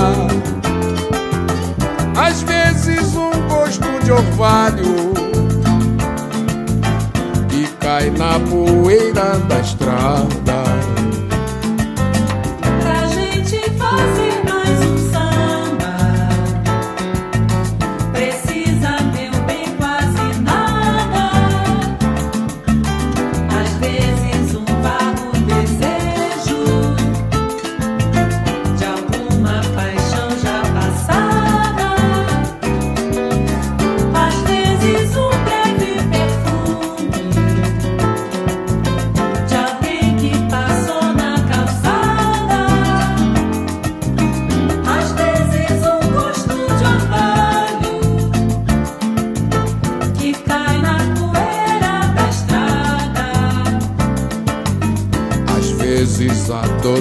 Às 2.16 2.42
vezes 2.42 3.14
um 3.14 3.30
gosto 3.48 4.04
de 4.04 4.10
orvalho 4.10 5.14
que 7.48 7.68
cai 7.78 8.10
na 8.10 8.40
poeira 8.40 9.38
da 9.48 9.60
estrada. 9.60 10.73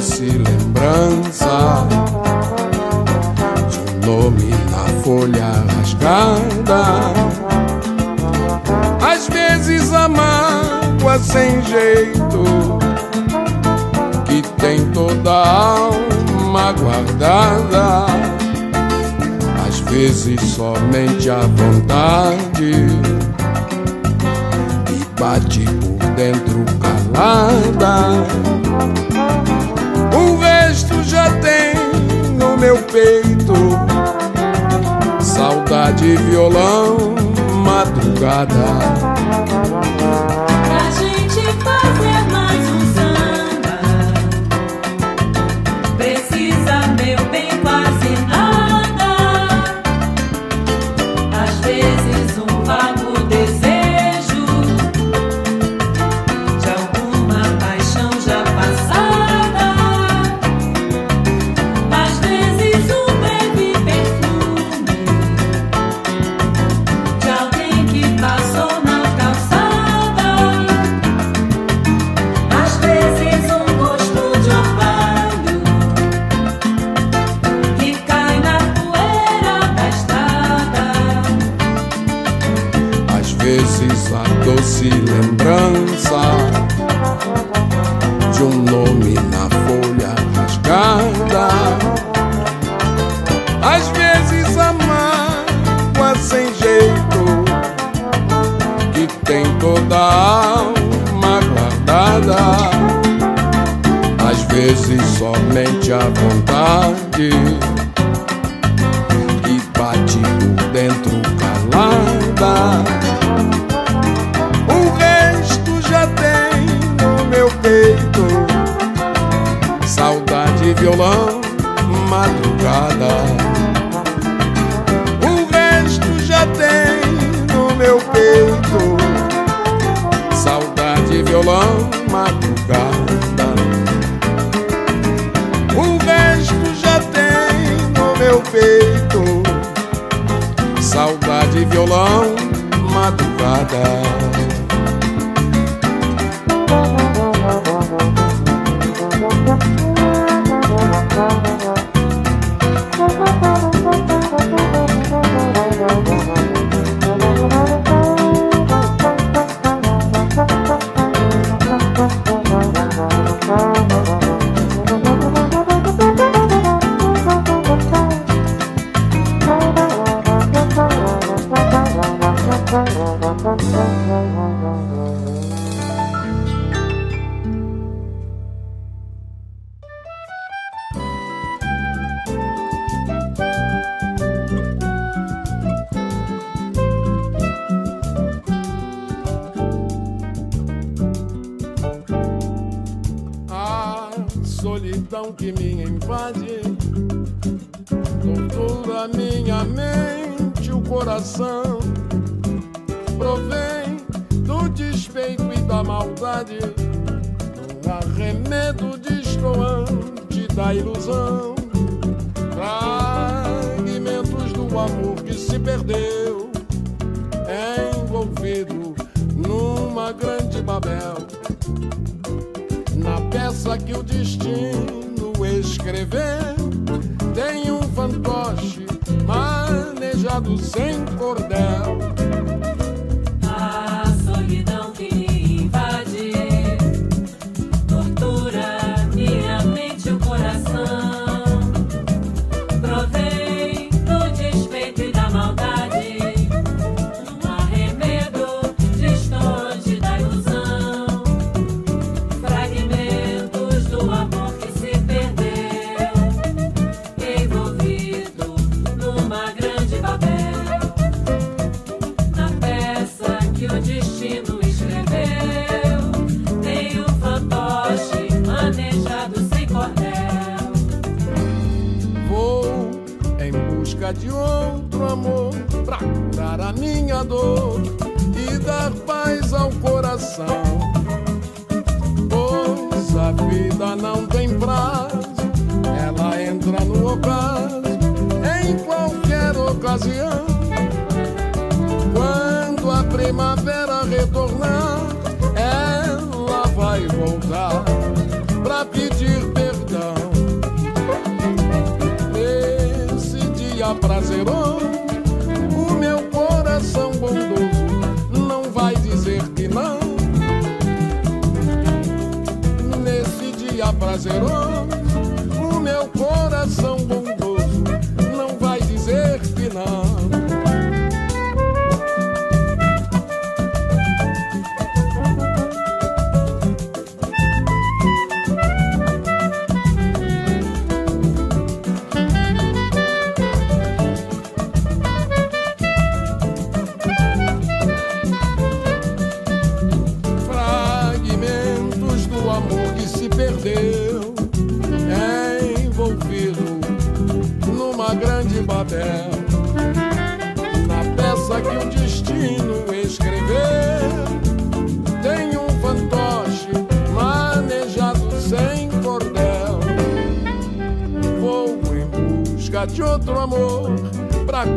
Doce 0.03 0.25
lembrança 0.25 1.87
de 3.69 3.79
um 3.79 4.05
nome 4.05 4.49
na 4.69 5.01
folha 5.01 5.63
rasgada. 5.77 6.83
Às 9.01 9.29
vezes 9.29 9.93
a 9.93 10.09
mágoa 10.09 11.17
sem 11.19 11.61
jeito 11.63 12.79
que 14.25 14.41
tem 14.59 14.85
toda 14.91 15.31
a 15.31 15.77
alma 15.77 16.73
guardada. 16.73 18.05
Às 19.65 19.79
vezes 19.79 20.41
somente 20.41 21.29
a 21.29 21.39
vontade 21.39 22.73
e 24.91 25.19
bate 25.19 25.63
por 25.63 26.05
dentro 26.15 26.65
calada. 26.81 28.52
Saudade, 35.83 36.15
violão, 36.29 36.97
madrugada. 37.65 39.62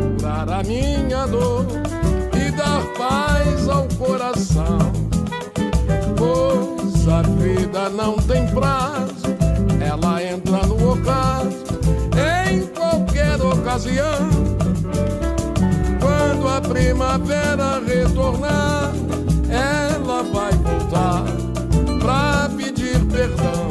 curar 0.06 0.48
a 0.50 0.62
minha 0.62 1.26
dor 1.26 1.66
e 2.34 2.50
dar 2.52 2.82
paz 2.96 3.68
ao 3.68 3.86
coração. 3.98 4.78
Pois 6.16 7.08
a 7.08 7.22
vida 7.22 7.88
não 7.90 8.16
tem 8.16 8.46
prazo, 8.48 9.36
ela 9.80 10.22
entra 10.22 10.66
no 10.66 10.92
ocaso, 10.92 11.64
em 12.50 12.66
qualquer 12.68 13.40
ocasião. 13.40 14.28
Quando 16.00 16.48
a 16.48 16.60
primavera 16.60 17.80
retornar, 17.86 18.92
ela 19.50 20.22
vai 20.22 20.52
voltar 20.52 21.24
pra 21.98 22.48
pedir 22.56 22.98
perdão. 23.06 23.66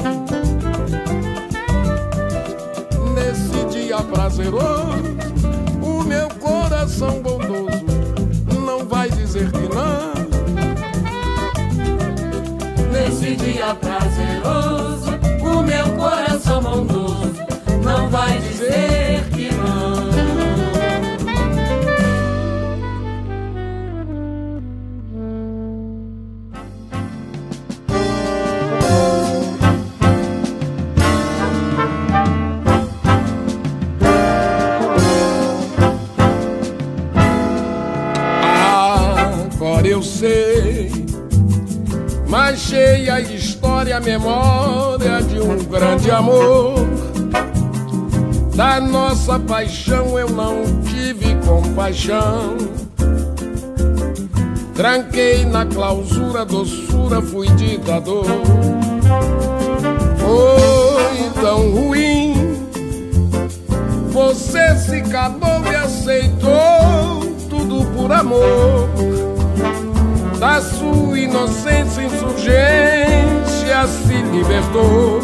Nesse 3.13 3.65
dia 3.73 3.97
prazeroso 4.03 5.34
coração 6.95 7.21
bondoso 7.21 7.85
não 8.65 8.85
vai 8.85 9.09
dizer 9.09 9.51
que 9.51 9.67
não. 9.73 10.15
Nesse 12.91 13.35
dia 13.35 13.75
prazeroso, 13.75 15.11
o 15.41 15.61
meu 15.61 15.89
coração 15.97 16.61
bondoso 16.61 17.33
não 17.83 18.09
vai 18.09 18.39
dizer 18.39 18.94
mas 42.37 42.59
cheia 42.59 43.13
a 43.13 43.21
história, 43.21 43.97
memória 44.01 45.21
de 45.21 45.39
um 45.39 45.55
grande 45.63 46.11
amor. 46.11 46.75
Da 48.53 48.81
nossa 48.81 49.39
paixão 49.39 50.19
eu 50.19 50.29
não 50.29 50.63
tive 50.83 51.33
compaixão. 51.45 52.57
Tranquei 54.73 55.45
na 55.45 55.65
clausura, 55.65 56.43
doçura, 56.43 57.21
fui 57.21 57.47
ditador. 57.51 58.25
Foi 60.17 61.41
tão 61.41 61.71
ruim. 61.71 62.33
Você 64.09 64.75
se 64.75 65.01
calou 65.03 65.65
e 65.71 65.73
aceitou 65.73 67.33
tudo 67.49 67.85
por 67.95 68.11
amor. 68.11 69.14
Da 70.39 70.61
sua 70.61 71.17
inocência 71.17 72.03
insurgência 72.03 73.87
se 73.87 74.13
libertou. 74.31 75.19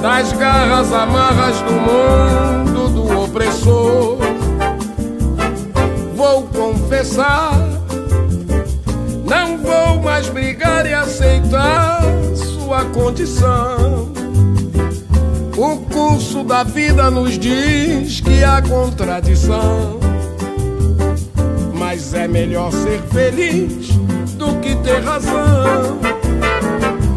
Das 0.00 0.32
garras 0.32 0.92
amarras 0.92 1.60
do 1.62 1.72
mundo 1.72 2.88
do 2.90 3.22
opressor. 3.22 4.18
Vou 6.14 6.42
confessar, 6.48 7.52
não 9.28 9.58
vou 9.58 10.02
mais 10.02 10.28
brigar 10.28 10.86
e 10.86 10.94
aceitar 10.94 12.02
sua 12.36 12.84
condição. 12.86 14.12
O 15.56 15.76
curso 15.92 16.42
da 16.42 16.64
vida 16.64 17.10
nos 17.10 17.38
diz 17.38 18.20
que 18.20 18.42
há 18.42 18.60
contradição. 18.62 20.01
É 22.22 22.28
melhor 22.28 22.70
ser 22.70 23.02
feliz 23.12 23.88
do 24.38 24.54
que 24.60 24.76
ter 24.76 25.02
razão. 25.02 25.98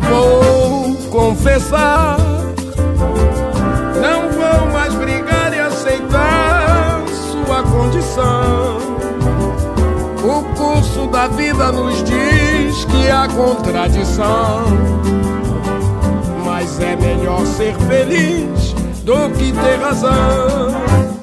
Vou 0.10 0.95
confessar, 1.12 2.18
não 4.01 4.32
vou 4.32 4.74
mais 4.74 4.95
brigar 4.95 5.53
e 5.53 5.60
aceitar 5.60 7.03
sua 7.08 7.62
condição. 7.62 8.80
O 10.24 10.43
curso 10.56 11.06
da 11.12 11.28
vida 11.28 11.72
nos 11.72 12.03
diz 12.03 12.86
que 12.86 13.08
há 13.08 13.28
contradição. 13.28 14.66
Mas 16.43 16.80
é 16.80 16.95
melhor 16.95 17.45
ser 17.45 17.76
feliz 17.82 18.74
do 19.03 19.30
que 19.38 19.51
ter 19.51 19.76
razão. 19.80 21.14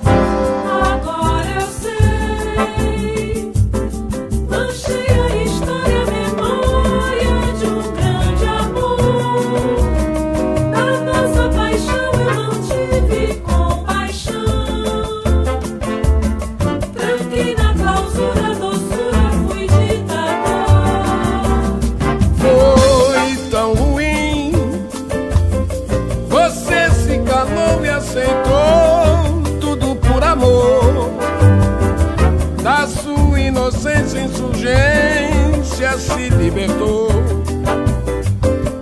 Se 35.99 36.28
libertou. 36.30 37.09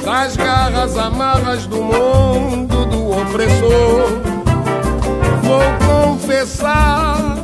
Das 0.04 0.36
garras 0.36 0.96
amarras 0.96 1.66
do 1.66 1.82
mundo 1.82 2.86
do 2.86 3.10
opressor. 3.10 4.20
Vou 5.42 5.62
confessar. 5.86 7.36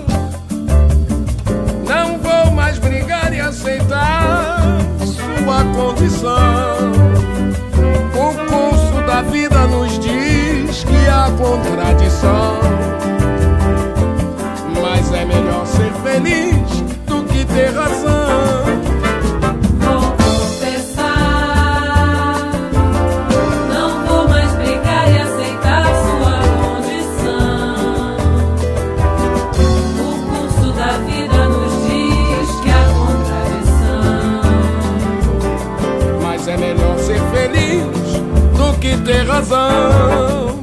Não 1.86 2.18
vou 2.18 2.52
mais 2.52 2.78
brigar 2.78 3.32
e 3.32 3.40
aceitar 3.40 4.60
sua 5.04 5.64
condição. 5.74 6.75
Razão. 39.36 40.55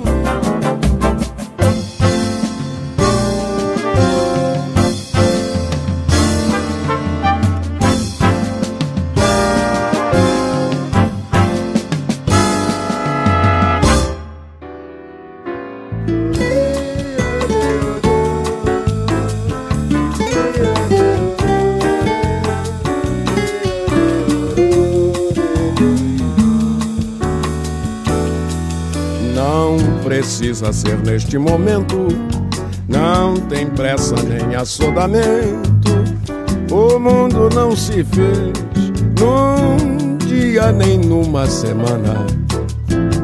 Precisa 30.53 30.71
ser 30.71 30.99
neste 30.99 31.37
momento, 31.39 32.07
não 32.87 33.35
tem 33.35 33.65
pressa 33.65 34.15
nem 34.21 34.55
assodamento. 34.55 35.91
O 36.71 36.99
mundo 36.99 37.49
não 37.55 37.75
se 37.75 38.03
fez 38.03 38.53
num 39.19 40.17
dia 40.17 40.71
nem 40.71 40.99
numa 40.99 41.47
semana, 41.47 42.27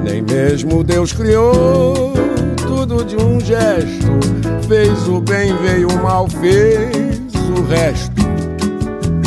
nem 0.04 0.24
mesmo 0.24 0.84
Deus 0.84 1.14
criou 1.14 2.14
tudo 2.58 3.06
de 3.06 3.16
um 3.16 3.40
gesto. 3.40 4.08
Fez 4.68 5.08
o 5.08 5.22
bem, 5.22 5.56
veio 5.58 5.88
o 5.88 6.02
mal, 6.04 6.28
fez 6.28 6.90
o 7.56 7.62
resto. 7.70 8.22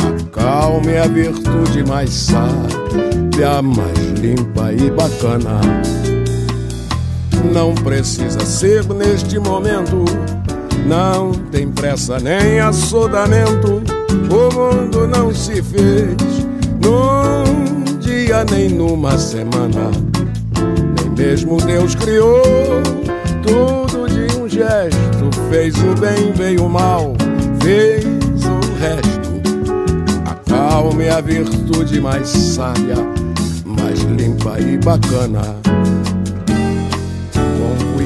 A 0.05 0.41
calma 0.41 0.91
é 0.91 1.01
a 1.01 1.07
virtude 1.07 1.85
mais 1.87 2.09
sábia, 2.09 3.61
mais 3.61 4.19
limpa 4.19 4.73
e 4.73 4.91
bacana. 4.91 5.61
Não 7.53 7.75
precisa 7.75 8.39
ser 8.39 8.83
neste 8.85 9.37
momento, 9.37 10.03
não 10.87 11.31
tem 11.51 11.69
pressa 11.69 12.17
nem 12.17 12.59
assodamento. 12.59 13.83
O 14.27 14.53
mundo 14.55 15.07
não 15.07 15.31
se 15.31 15.61
fez 15.61 16.17
num 16.81 17.99
dia 17.99 18.43
nem 18.43 18.69
numa 18.69 19.19
semana, 19.19 19.91
nem 20.97 21.09
mesmo 21.15 21.57
Deus 21.57 21.93
criou 21.93 22.41
tudo 23.43 24.07
de 24.09 24.35
um 24.35 24.49
gesto. 24.49 25.29
Fez 25.51 25.75
o 25.77 25.93
bem, 26.01 26.33
veio 26.33 26.65
o 26.65 26.69
mal, 26.69 27.13
fez 27.61 28.03
o 28.03 28.79
resto. 28.79 29.31
A 30.25 30.33
calma 30.49 31.03
é 31.03 31.11
a 31.11 31.21
virtude 31.21 32.01
mais 32.01 32.27
sábia, 32.29 32.97
mais 33.63 33.99
limpa 33.99 34.59
e 34.59 34.75
bacana 34.79 35.62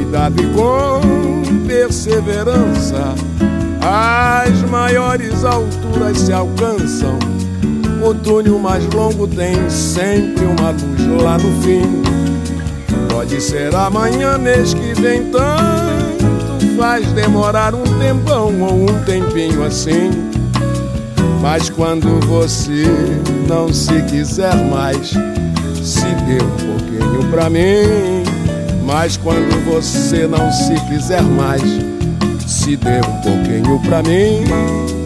cuidado 0.08 0.41
e 0.41 0.47
com 0.53 1.66
perseverança, 1.68 3.14
as 3.82 4.62
maiores 4.70 5.43
alturas 5.43 6.18
se 6.18 6.32
alcançam. 6.32 7.20
O 8.01 8.14
túnel 8.14 8.58
mais 8.58 8.86
longo 8.93 9.28
tem 9.28 9.70
sempre 9.70 10.45
uma 10.45 10.72
luz 10.72 11.22
lá 11.22 11.38
no 11.38 11.62
fim. 11.62 12.01
Pode 13.10 13.41
ser 13.41 13.76
amanhã, 13.76 14.38
mês 14.38 14.74
que 14.74 14.93
vem, 14.93 15.30
tanto 15.30 16.78
faz 16.78 17.05
demorar 17.12 17.76
um 17.76 17.84
tempão 17.99 18.62
ou 18.62 18.84
um 18.84 19.03
tempinho 19.03 19.64
assim. 19.64 20.12
Mas 21.41 21.70
quando 21.70 22.20
você 22.28 22.86
não 23.47 23.74
se 23.74 24.01
quiser 24.03 24.55
mais, 24.70 25.10
se 25.84 26.08
dê 26.26 26.41
um 26.41 26.78
pouquinho 26.78 27.30
pra 27.30 27.49
mim. 27.49 28.16
Mas 28.88 29.18
quando 29.18 29.66
você 29.66 30.26
não 30.26 30.50
se 30.50 30.74
quiser 30.88 31.22
mais, 31.22 31.62
se 32.48 32.78
dê 32.78 33.00
um 33.00 33.22
pouquinho 33.22 33.80
pra 33.82 34.02
mim. 34.02 34.97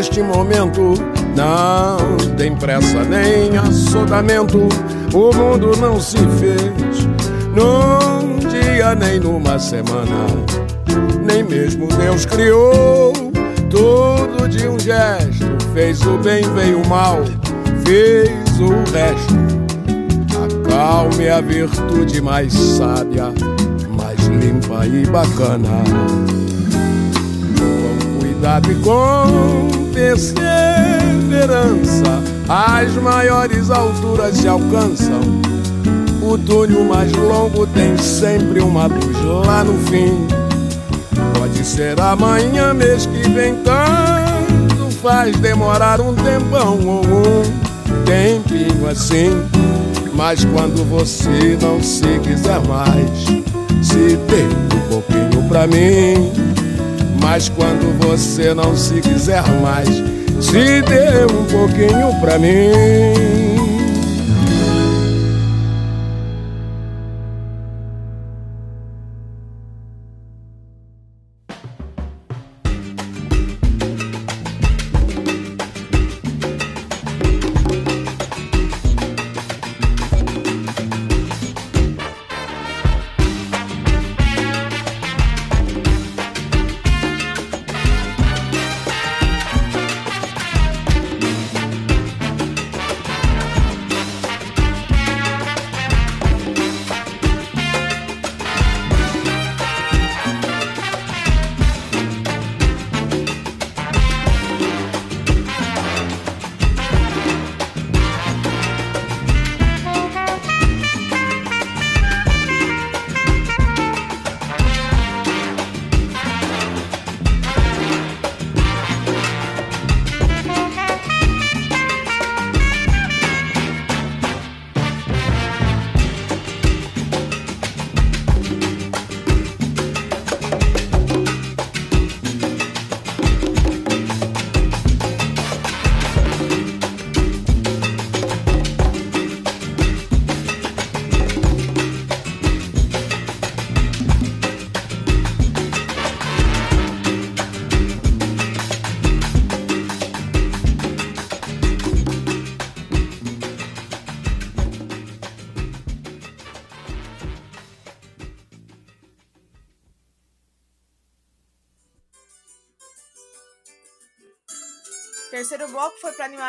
Neste 0.00 0.22
momento, 0.22 0.94
não 1.36 2.16
tem 2.34 2.56
pressa 2.56 3.04
nem 3.04 3.54
assodamento. 3.58 4.66
O 5.12 5.30
mundo 5.36 5.76
não 5.78 6.00
se 6.00 6.16
fez 6.16 7.06
num 7.54 8.38
dia 8.48 8.94
nem 8.94 9.20
numa 9.20 9.58
semana, 9.58 10.26
nem 11.22 11.42
mesmo 11.42 11.86
Deus 11.88 12.24
criou 12.24 13.12
tudo 13.68 14.48
de 14.48 14.66
um 14.66 14.78
gesto. 14.78 15.44
Fez 15.74 16.00
o 16.06 16.16
bem, 16.16 16.50
veio 16.54 16.80
o 16.80 16.88
mal, 16.88 17.18
fez 17.84 18.58
o 18.58 18.70
resto. 18.94 19.34
Acalme 20.64 21.28
a 21.28 21.42
virtude 21.42 22.22
mais 22.22 22.54
sábia, 22.54 23.34
mais 23.98 24.18
limpa 24.28 24.86
e 24.86 25.04
bacana 25.08 25.84
cuidado 28.40 28.72
e 28.72 28.74
com 28.76 29.79
perseverança 30.00 32.22
as 32.48 32.94
maiores 32.94 33.70
alturas 33.70 34.38
se 34.38 34.48
alcançam. 34.48 35.20
O 36.22 36.38
túnel 36.38 36.84
mais 36.84 37.12
longo 37.12 37.66
tem 37.66 37.98
sempre 37.98 38.60
uma 38.60 38.86
luz 38.86 39.14
lá 39.46 39.62
no 39.62 39.76
fim. 39.88 40.26
Pode 41.38 41.62
ser 41.64 42.00
amanhã, 42.00 42.72
mês 42.72 43.04
que 43.04 43.28
vem, 43.28 43.56
tanto 43.56 44.90
faz 45.02 45.36
demorar 45.36 46.00
um 46.00 46.14
tempão 46.14 46.78
ou 46.86 47.02
um 47.04 47.42
tempinho 48.04 48.88
assim. 48.88 49.42
Mas 50.14 50.46
quando 50.46 50.82
você 50.88 51.58
não 51.60 51.82
se 51.82 52.18
quiser 52.20 52.58
mais, 52.66 53.26
se 53.82 54.16
dê 54.16 54.46
um 54.76 54.80
pouquinho 54.88 55.46
pra 55.48 55.66
mim. 55.66 56.49
Mas 57.20 57.48
quando 57.48 57.98
você 58.06 58.54
não 58.54 58.76
se 58.76 59.00
quiser 59.00 59.42
mais, 59.60 59.88
se 60.40 60.82
dê 60.82 61.24
um 61.32 61.44
pouquinho 61.44 62.18
pra 62.20 62.38
mim. 62.38 63.49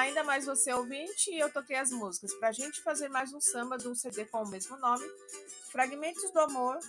Ainda 0.01 0.23
mais 0.23 0.45
você 0.45 0.73
ouvinte 0.73 1.29
e 1.29 1.39
eu 1.39 1.51
toquei 1.51 1.75
as 1.75 1.91
músicas 1.91 2.33
para 2.33 2.49
a 2.49 2.51
gente 2.51 2.81
fazer 2.81 3.07
mais 3.07 3.31
um 3.33 3.39
samba 3.39 3.77
de 3.77 3.87
um 3.87 3.93
CD 3.93 4.25
com 4.25 4.41
o 4.41 4.49
mesmo 4.49 4.75
nome, 4.77 5.05
Fragmentos 5.71 6.31
do 6.31 6.39
Amor, 6.39 6.79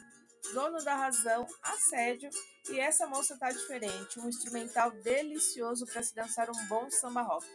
Dono 0.54 0.82
da 0.82 0.96
Razão, 0.96 1.46
Assédio 1.62 2.30
e 2.70 2.80
Essa 2.80 3.06
Moça 3.06 3.36
Tá 3.36 3.50
Diferente, 3.50 4.18
um 4.18 4.28
instrumental 4.28 4.90
delicioso 4.90 5.86
para 5.86 6.02
se 6.02 6.14
dançar 6.14 6.48
um 6.48 6.66
bom 6.68 6.90
samba 6.90 7.20
rock. 7.20 7.46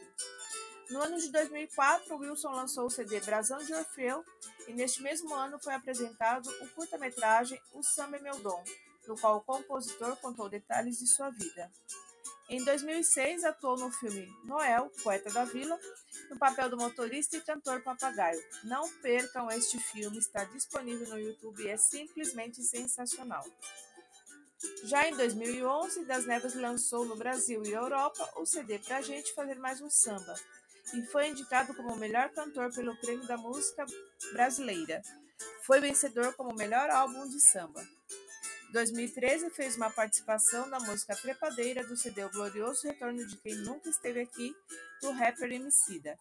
No 0.92 1.02
ano 1.02 1.18
de 1.18 1.32
2004, 1.32 2.16
Wilson 2.16 2.52
lançou 2.52 2.86
o 2.86 2.90
CD 2.90 3.20
Brasão 3.20 3.58
de 3.58 3.74
Orfeu 3.74 4.24
e 4.68 4.74
neste 4.74 5.02
mesmo 5.02 5.34
ano 5.34 5.60
foi 5.60 5.74
apresentado 5.74 6.48
o 6.62 6.70
curta-metragem 6.70 7.60
O 7.74 7.82
Samba 7.82 8.18
é 8.18 8.22
Meu 8.22 8.40
Dom, 8.40 8.64
no 9.08 9.20
qual 9.20 9.38
o 9.38 9.42
compositor 9.42 10.16
contou 10.18 10.48
detalhes 10.48 11.00
de 11.00 11.08
sua 11.08 11.32
vida. 11.32 11.72
Em 12.50 12.64
2006, 12.64 13.44
atuou 13.44 13.78
no 13.78 13.92
filme 13.92 14.26
Noel, 14.46 14.90
Poeta 15.04 15.30
da 15.30 15.44
Vila, 15.44 15.78
no 16.30 16.38
papel 16.40 16.70
do 16.70 16.78
motorista 16.78 17.36
e 17.36 17.42
cantor 17.42 17.82
papagaio. 17.82 18.42
Não 18.64 18.90
percam 19.02 19.52
este 19.52 19.78
filme, 19.78 20.18
está 20.18 20.46
disponível 20.46 21.10
no 21.10 21.20
YouTube 21.20 21.62
e 21.62 21.68
é 21.68 21.76
simplesmente 21.76 22.64
sensacional. 22.64 23.44
Já 24.86 25.08
em 25.08 25.16
2011, 25.16 26.06
Das 26.06 26.26
Neves 26.26 26.56
lançou 26.56 27.06
no 27.06 27.18
Brasil 27.18 27.62
e 27.66 27.74
Europa 27.74 28.28
o 28.38 28.46
CD 28.46 28.80
Pra 28.80 29.02
Gente 29.02 29.34
Fazer 29.34 29.60
Mais 29.60 29.82
um 29.82 29.90
Samba 29.90 30.34
e 30.94 31.02
foi 31.08 31.28
indicado 31.28 31.74
como 31.76 31.94
o 31.94 31.98
melhor 31.98 32.30
cantor 32.30 32.74
pelo 32.74 32.96
Prêmio 32.96 33.28
da 33.28 33.36
Música 33.36 33.86
Brasileira. 34.32 35.02
Foi 35.64 35.82
vencedor 35.82 36.34
como 36.34 36.56
melhor 36.56 36.90
álbum 36.90 37.28
de 37.28 37.42
samba. 37.42 37.86
2013 38.72 39.50
fez 39.52 39.78
uma 39.78 39.90
participação 39.90 40.68
na 40.68 40.80
música 40.80 41.16
Trepadeira 41.16 41.86
do 41.86 41.96
CD 41.96 42.24
O 42.26 42.30
Glorioso 42.30 42.86
Retorno 42.86 43.26
de 43.26 43.38
Quem 43.38 43.56
Nunca 43.56 43.90
Esteve 43.90 44.22
Aqui, 44.22 44.54
do 45.02 45.12
rapper 45.12 45.52
Emicida. 45.52 46.18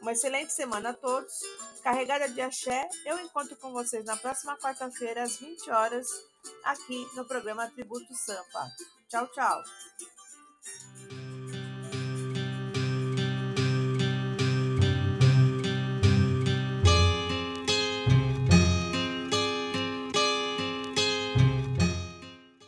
Uma 0.00 0.12
excelente 0.12 0.52
semana 0.52 0.90
a 0.90 0.94
todos, 0.94 1.32
carregada 1.82 2.28
de 2.28 2.40
axé. 2.40 2.88
Eu 3.04 3.20
encontro 3.20 3.56
com 3.56 3.72
vocês 3.72 4.04
na 4.04 4.16
próxima 4.16 4.56
quarta-feira, 4.58 5.22
às 5.22 5.36
20 5.36 5.70
horas, 5.70 6.08
aqui 6.64 7.06
no 7.14 7.24
programa 7.24 7.70
Tributo 7.70 8.14
Sampa. 8.14 8.70
Tchau, 9.08 9.28
tchau. 9.28 9.62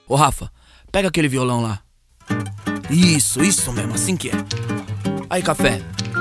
Ô 0.06 0.16
Rafa, 0.16 0.50
pega 0.92 1.08
aquele 1.08 1.28
violão 1.28 1.62
lá. 1.62 1.80
Isso, 2.90 3.42
isso 3.42 3.72
mesmo, 3.72 3.94
assim 3.94 4.16
que 4.16 4.28
é. 4.28 4.32
Aí, 5.30 5.42
café. 5.42 5.80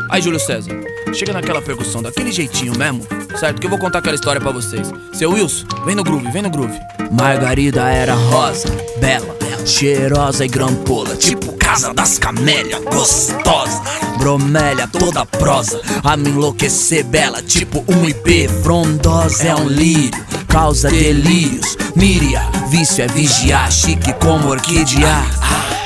Aí, 0.09 0.21
Júlio 0.21 0.39
César. 0.39 0.71
Chega 1.13 1.34
naquela 1.34 1.61
percussão 1.61 2.01
daquele 2.01 2.31
jeitinho 2.31 2.75
mesmo, 2.77 3.05
certo? 3.38 3.59
Que 3.59 3.67
eu 3.67 3.69
vou 3.69 3.77
contar 3.77 3.99
aquela 3.99 4.15
história 4.15 4.41
pra 4.41 4.51
vocês. 4.51 4.91
Seu 5.13 5.31
Wilson, 5.31 5.67
vem 5.86 5.95
no 5.95 6.03
groove, 6.03 6.31
vem 6.31 6.41
no 6.41 6.49
groove. 6.49 6.79
Margarida 7.11 7.89
era 7.89 8.15
rosa, 8.15 8.67
bela, 8.99 9.38
cheirosa 9.65 10.45
e 10.45 10.47
grampola, 10.47 11.15
tipo 11.15 11.53
casa 11.57 11.93
das 11.93 12.17
camélias, 12.17 12.84
gostosa. 12.84 13.81
Bromélia 14.17 14.88
toda 14.88 15.25
prosa, 15.25 15.81
a 16.03 16.15
me 16.15 16.29
enlouquecer 16.29 17.03
bela, 17.03 17.41
tipo 17.41 17.84
um 17.88 18.07
IP 18.07 18.47
frondosa. 18.61 19.47
É 19.47 19.55
um 19.55 19.67
lírio, 19.67 20.25
causa 20.54 20.88
delírios. 20.88 21.76
Míria, 21.95 22.43
vício 22.70 23.04
é 23.04 23.08
vigiar, 23.08 23.72
chique 23.72 24.14
como 24.14 24.49
orquídea. 24.49 25.26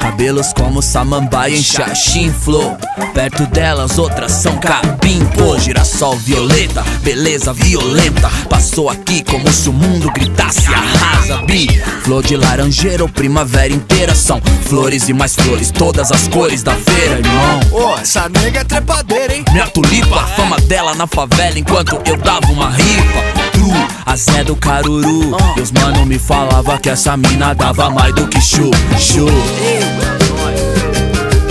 Cabelos 0.02 0.54
como 0.54 0.82
samambaia 0.82 1.56
em 1.56 1.64
xaxim 1.64 2.32
flow 2.32 2.78
Perto 3.14 3.46
delas 3.48 3.98
outras 3.98 4.32
são 4.32 4.56
capim 4.58 5.20
Pô, 5.36 5.58
girassol 5.58 6.16
violeta, 6.18 6.84
beleza 7.02 7.52
violenta 7.52 8.30
Passou 8.48 8.90
aqui 8.90 9.24
como 9.24 9.52
se 9.52 9.68
o 9.68 9.74
mundo 9.74 10.10
gritasse 10.12 10.68
Arrasa, 10.68 11.38
bi 11.46 11.68
Flor 12.04 12.24
de 12.24 12.38
laranjeira 12.38 13.04
ou 13.04 13.10
primavera 13.10 13.74
inteira 13.74 14.14
São 14.16 14.40
flores 14.68 15.10
e 15.10 15.14
mais 15.14 15.36
flores, 15.36 15.72
todas 15.72 16.12
as 16.12 16.28
cores 16.28 16.64
da 16.64 16.76
feira, 16.76 17.20
irmão 17.20 17.60
Ô, 17.72 17.98
essa 17.98 18.30
nega 18.30 18.60
é 18.60 18.64
trepadeira, 18.64 19.36
hein? 19.36 19.44
Minha 19.52 19.68
tulipa, 19.68 20.22
a 20.22 20.28
fama 20.28 20.58
dela 20.62 20.94
na 20.94 21.08
favela 21.08 21.58
Enquanto 21.58 22.00
eu 22.06 22.16
dava 22.18 22.48
uma 22.52 22.70
ripa 22.70 23.57
a 24.06 24.16
Zé 24.16 24.44
do 24.44 24.56
Caruru. 24.56 25.36
E 25.56 25.62
os 25.62 25.72
mano 25.72 26.06
me 26.06 26.20
falava 26.20 26.78
que 26.78 26.90
essa 26.90 27.16
mina 27.18 27.54
dava 27.54 27.90
mais 27.90 28.14
do 28.14 28.28
que 28.28 28.42
chu, 28.42 28.72
chu. 28.98 29.28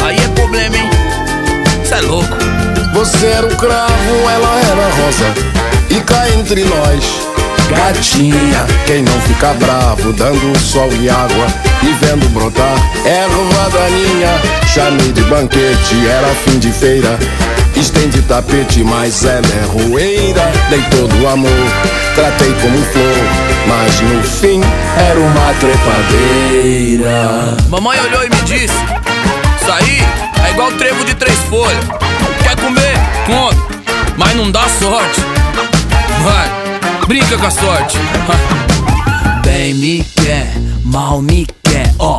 Aí 0.04 0.16
é 0.16 0.28
problema, 0.28 0.76
hein? 0.76 0.90
Cê 1.84 1.94
é 1.94 2.00
louco. 2.02 2.36
Você 2.94 3.26
era 3.26 3.46
o 3.46 3.56
cravo, 3.56 4.30
ela 4.30 4.60
era 4.60 4.90
rosa. 5.02 5.56
E 5.90 6.00
cá 6.00 6.28
entre 6.30 6.64
nós 6.64 7.04
Gatinha, 7.68 8.64
quem 8.86 9.02
não 9.02 9.20
fica 9.22 9.52
bravo 9.54 10.12
Dando 10.12 10.58
sol 10.58 10.88
e 11.00 11.08
água 11.08 11.46
e 11.82 11.92
vendo 12.04 12.28
brotar 12.32 12.76
Erva 13.04 13.70
daninha, 13.70 14.40
chamei 14.72 15.12
de 15.12 15.22
banquete 15.22 16.06
Era 16.06 16.28
fim 16.44 16.58
de 16.58 16.70
feira. 16.70 17.18
Estende 17.76 18.22
tapete, 18.22 18.82
mas 18.82 19.22
ela 19.24 19.46
é 19.46 19.66
roeira. 19.66 20.50
Dei 20.70 20.80
todo 20.90 21.14
o 21.22 21.28
amor, 21.28 21.50
tratei 22.16 22.52
como 22.54 22.82
flor 22.86 23.14
Mas 23.68 24.00
no 24.00 24.22
fim 24.22 24.60
era 24.96 25.20
uma 25.20 25.54
trepadeira. 25.60 27.56
Mamãe 27.68 28.00
olhou 28.00 28.24
e 28.24 28.30
me 28.30 28.42
disse 28.42 28.74
Isso 29.60 29.70
aí 29.70 30.00
é 30.44 30.50
igual 30.50 30.72
trevo 30.72 31.04
de 31.04 31.14
três 31.14 31.38
folhas. 31.50 31.84
Quer 32.42 32.56
comer? 32.56 32.94
Come. 33.26 33.76
Mas 34.16 34.34
não 34.34 34.50
dá 34.50 34.66
sorte. 34.68 35.20
Vai, 36.24 37.06
brinca 37.06 37.36
com 37.36 37.46
a 37.46 37.50
sorte. 37.50 37.98
Bem 39.44 39.74
me 39.74 40.04
quer, 40.14 40.52
mal 40.82 41.20
me 41.20 41.46
quer, 41.62 41.92
ó 41.98 42.18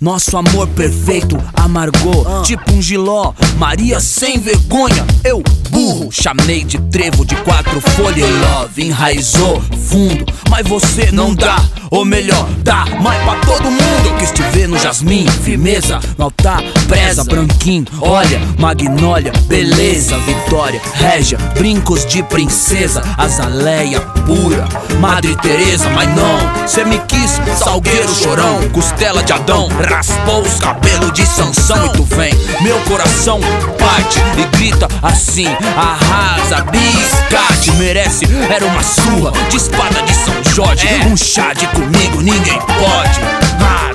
nosso 0.00 0.36
amor 0.36 0.68
perfeito 0.68 1.36
amargou, 1.54 2.42
tipo 2.42 2.72
um 2.72 2.80
giló. 2.80 3.32
Maria 3.56 3.98
sem 3.98 4.38
vergonha, 4.38 5.04
eu 5.24 5.42
burro. 5.70 6.08
Chamei 6.12 6.62
de 6.64 6.78
trevo 6.82 7.24
de 7.24 7.34
quatro 7.36 7.80
folhas. 7.80 8.28
Love 8.30 8.86
enraizou 8.86 9.60
fundo, 9.88 10.24
mas 10.48 10.66
você 10.68 11.10
não 11.10 11.34
dá. 11.34 11.56
Ou 11.90 12.04
melhor, 12.04 12.46
dá 12.62 12.84
mais 13.00 13.22
pra 13.24 13.34
todo 13.40 13.70
mundo. 13.70 14.06
Eu 14.06 14.16
quis 14.18 14.30
te 14.30 14.42
ver 14.42 14.68
no 14.68 14.78
jasmim, 14.78 15.26
firmeza. 15.42 15.98
No 16.16 16.26
altar, 16.26 16.62
preza, 16.86 17.24
branquinho. 17.24 17.86
Olha, 18.00 18.40
magnólia, 18.58 19.32
beleza, 19.46 20.16
vitória, 20.18 20.80
régia, 20.94 21.38
brincos 21.54 22.04
de 22.06 22.22
princesa, 22.22 23.02
azaleia 23.16 24.00
pura, 24.00 24.68
Madre 25.00 25.34
Teresa, 25.36 25.88
mas 25.90 26.08
não. 26.14 26.68
Cê 26.68 26.84
me 26.84 26.98
quis, 27.00 27.40
salgueiro 27.56 28.14
chorão, 28.14 28.68
costela 28.70 29.22
de 29.22 29.32
Adão, 29.32 29.68
raspou 29.88 30.42
os 30.42 30.60
cabelos 30.60 31.12
de 31.12 31.26
Sansão 31.26 31.86
e 31.86 31.88
tu 31.90 32.04
vem. 32.04 32.32
Meu 32.60 32.78
coração 32.80 33.40
parte 33.78 34.20
e 34.36 34.56
grita 34.56 34.86
assim: 35.02 35.48
arrasa, 35.76 36.64
biscate, 36.70 37.72
merece. 37.72 38.26
Era 38.50 38.64
uma 38.66 38.82
surra 38.82 39.32
de 39.48 39.56
espada 39.56 40.02
de 40.02 40.14
São 40.14 40.34
Jorge, 40.54 40.86
um 41.06 41.16
chá 41.16 41.52
de 41.52 41.66
comigo, 41.68 42.20
ninguém 42.20 42.58
pode. 42.58 43.20
Ah, 43.60 43.90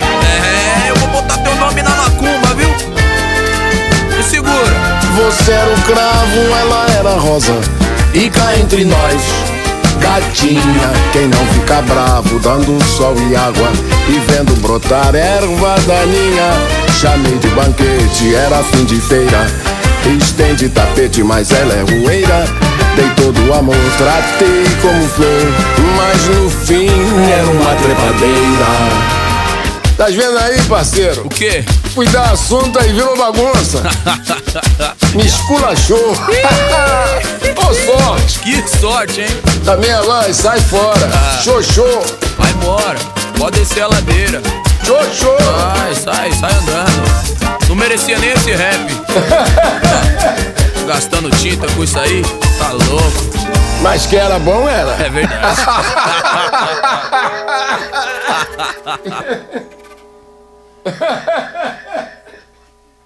é, 0.86 0.89
eu 0.89 0.96
vou 0.96 1.10
botar 1.10 1.38
teu 1.38 1.56
nome 1.56 1.82
na 1.82 1.91
macumba, 1.91 2.54
viu? 2.56 2.70
Me 4.18 4.24
segura. 4.24 5.04
Você 5.16 5.52
era 5.52 5.72
o 5.72 5.82
cravo, 5.84 6.39
ela 6.60 6.88
era 6.98 7.10
a 7.12 7.20
rosa 7.20 7.54
E 8.16 8.32
cá 8.32 8.58
entre 8.58 8.84
nós, 8.84 9.22
gatinha 10.00 10.91
Quem 11.12 11.28
não 11.28 11.46
fica 11.48 11.82
bravo, 11.82 12.39
dando 12.39 12.84
sol 12.84 13.16
e 13.30 13.36
água 13.36 13.72
E 14.08 14.20
vendo 14.32 14.56
brotar 14.62 15.16
erva 15.16 15.76
daninha. 15.88 16.52
Chamei 17.00 17.38
de 17.38 17.48
banquete, 17.50 18.36
era 18.36 18.64
fim 18.64 18.86
de 18.86 19.00
feira. 19.00 19.46
Estende 20.20 20.70
tapete, 20.70 21.24
mas 21.24 21.52
ela 21.52 21.74
é 21.74 21.82
roeira 21.82 22.46
Dei 22.96 23.10
todo 23.16 23.50
o 23.50 23.54
amor, 23.54 23.76
tratei 23.98 24.66
como 24.82 25.08
flor. 25.10 25.28
Mas 25.98 26.28
no 26.28 26.50
fim 26.50 26.88
era 27.32 27.48
uma 27.48 27.74
trepadeira. 27.76 29.14
Tá 29.98 30.06
vendo 30.06 30.38
aí, 30.38 30.62
parceiro? 30.64 31.26
O 31.26 31.30
quê? 31.30 31.64
Fui 31.94 32.08
dar 32.08 32.32
assunto 32.32 32.80
e 32.84 32.94
virou 32.94 33.16
bagunça 33.16 33.84
Me 35.14 35.26
esculachou 35.26 36.12
Ô 37.58 37.74
sorte 37.74 38.39
Que 38.39 38.68
sorte, 38.80 39.22
hein? 39.22 39.28
Também 39.64 39.91
agora 39.91 40.34
sai 40.34 40.60
fora 40.62 41.10
Ah. 41.14 41.39
Xoxô 41.44 41.86
Vai 42.38 42.52
embora, 42.52 42.98
pode 43.38 43.60
descer 43.60 43.84
a 43.84 43.88
ladeira. 43.88 44.41
Xoxô 44.84 45.38
Sai, 45.38 45.96
sai, 45.96 46.32
sai 46.34 46.52
andando. 46.52 47.04
Não 47.70 47.76
merecia 47.76 48.18
nem 48.18 48.32
esse 48.32 48.52
rap. 48.54 48.88
Gastando 50.88 51.30
tinta 51.38 51.68
com 51.74 51.84
isso 51.84 51.98
aí, 52.00 52.22
tá 52.60 52.72
louco. 52.72 53.34
Mas 53.82 54.06
que 54.06 54.16
era 54.16 54.39
bom, 54.39 54.68
era 54.68 54.91
É 55.04 55.10
verdade. 55.10 55.62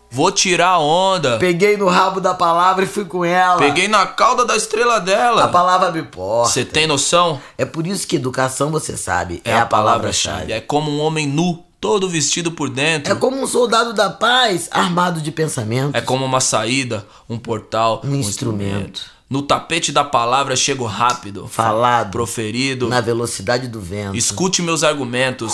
Vou 0.10 0.32
tirar 0.32 0.70
a 0.70 0.80
onda. 0.80 1.38
Peguei 1.38 1.76
no 1.78 1.88
rabo 1.88 2.20
da 2.22 2.34
palavra 2.34 2.86
e 2.86 2.88
fui 2.88 3.06
com 3.06 3.24
ela. 3.26 3.58
Peguei 3.58 3.88
na 3.88 4.06
cauda 4.08 4.46
da 4.46 4.56
estrela 4.56 4.96
A 4.96 5.00
dela. 5.00 5.48
palavra 5.50 5.92
me 5.92 6.00
importa. 6.00 6.50
Você 6.52 6.64
tem 6.66 6.88
noção? 6.88 7.40
É 7.58 7.66
por 7.66 7.86
isso 7.86 8.08
que 8.08 8.16
educação, 8.16 8.72
você 8.72 8.96
sabe, 8.96 9.42
é, 9.44 9.54
a 9.56 9.66
palavra-chave. 9.66 10.54
É 10.54 10.62
como 10.62 10.90
um 10.90 11.02
homem 11.02 11.28
nu, 11.28 11.64
todo 11.80 12.10
vestido 12.10 12.52
por 12.52 12.70
dentro. 12.70 13.12
É 13.12 13.16
como 13.16 13.40
um 13.40 13.46
soldado 13.46 13.94
da 13.94 14.10
paz, 14.10 14.70
armado 14.72 15.20
de 15.22 15.32
pensamento. 15.32 15.96
É 15.96 16.02
como 16.02 16.26
uma 16.26 16.40
saída, 16.40 17.06
um 17.30 17.38
portal, 17.38 18.02
Um 18.04 18.16
instrumento. 18.16 19.06
No 19.30 19.42
tapete 19.42 19.92
da 19.92 20.06
palavra 20.06 20.56
chego 20.56 20.86
rápido, 20.86 21.48
Falado 21.50 22.12
proferido. 22.12 22.88
na 22.88 23.02
velocidade 23.02 23.68
do 23.68 23.82
vento. 23.82 24.16
Escute 24.16 24.62
meus 24.62 24.86
argumentos. 24.86 25.54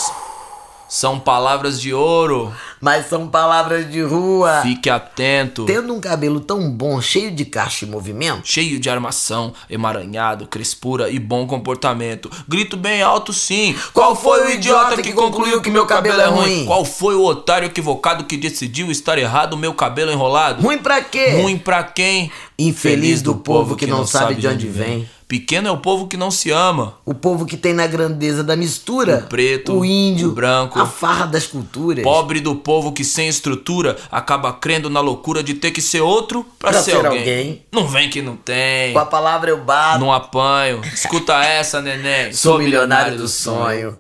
São 0.94 1.20
palavras 1.20 1.82
de 1.82 1.92
ouro. 1.92 2.54
Mas 2.80 3.08
são 3.10 3.28
palavras 3.28 3.92
de 3.92 4.00
rua. 4.04 4.60
Fique 4.62 4.92
atento. 4.92 5.66
Tendo 5.66 5.92
um 5.92 6.00
cabelo 6.00 6.40
tão 6.40 6.70
bom, 6.70 7.02
cheio 7.02 7.32
de 7.32 7.46
caixa 7.46 7.84
e 7.84 7.90
movimento, 7.90 8.42
Cheio 8.44 8.80
de 8.80 8.92
armação, 8.92 9.56
emaranhado, 9.68 10.46
crespura 10.46 11.10
e 11.10 11.18
bom 11.18 11.48
comportamento. 11.48 12.30
Grito 12.48 12.78
bem 12.78 13.02
alto 13.02 13.34
sim. 13.34 13.76
Qual 13.92 14.16
foi 14.16 14.46
o 14.46 14.50
idiota 14.52 15.02
que 15.02 15.14
concluiu 15.14 15.64
que 15.64 15.72
meu 15.72 15.88
cabelo 15.88 16.22
é 16.22 16.28
ruim? 16.28 16.66
Qual 16.68 16.86
foi 16.86 17.16
o 17.16 17.26
otário 17.26 17.66
equivocado 17.66 18.26
que 18.26 18.38
decidiu 18.38 18.92
estar 18.92 19.18
errado 19.18 19.58
meu 19.58 19.74
cabelo 19.74 20.12
enrolado? 20.12 20.62
ruim 20.62 20.78
pra 20.78 21.02
quê? 21.02 21.42
Ruim 21.42 21.58
pra 21.58 21.82
quem? 21.84 22.32
Infeliz 22.68 23.22
do 23.22 23.36
povo 23.36 23.76
que 23.76 23.86
não 23.88 24.06
sabe 24.06 24.36
de 24.36 24.48
onde 24.48 24.68
vem. 24.68 25.08
Pequeno 25.28 25.68
é 25.68 25.72
o 25.72 25.78
povo 25.78 26.08
que 26.08 26.16
não 26.16 26.30
se 26.30 26.52
ama. 26.52 26.96
O 27.04 27.14
povo 27.14 27.46
que 27.46 27.58
tem 27.58 27.74
na 27.74 27.88
grandeza 27.88 28.44
da 28.44 28.56
mistura. 28.56 29.24
O 29.26 29.30
preto, 29.30 29.74
o 29.80 29.84
índio, 29.86 30.30
o 30.30 30.32
branco. 30.32 30.80
a 30.80 30.86
farra 30.86 31.26
das 31.26 31.48
culturas. 31.48 32.04
Pobre 32.04 32.40
do 32.40 32.56
povo 32.56 32.92
que 32.92 33.04
sem 33.04 33.28
estrutura 33.28 33.98
acaba 34.12 34.54
crendo 34.54 34.92
na 34.92 35.00
loucura 35.00 35.42
de 35.42 35.56
ter 35.56 35.72
que 35.72 35.82
ser 35.82 36.02
outro 36.02 36.46
pra, 36.60 36.72
Pra 36.72 36.84
ser, 36.84 36.92
ser 36.92 36.98
alguém. 36.98 37.20
alguém. 37.20 37.66
Não 37.72 37.88
vem 37.88 38.10
que 38.12 38.22
não 38.22 38.36
tem. 38.36 38.94
Com 38.94 39.00
a 39.00 39.06
palavra 39.06 39.50
eu 39.50 39.58
bato. 39.64 40.00
Não 40.00 40.14
apanho. 40.14 40.82
Escuta 40.94 41.34
essa, 41.44 41.82
neném. 41.82 42.32
Sou 42.32 42.60
milionário 42.60 43.18
do 43.18 43.28
sonho. 43.28 43.98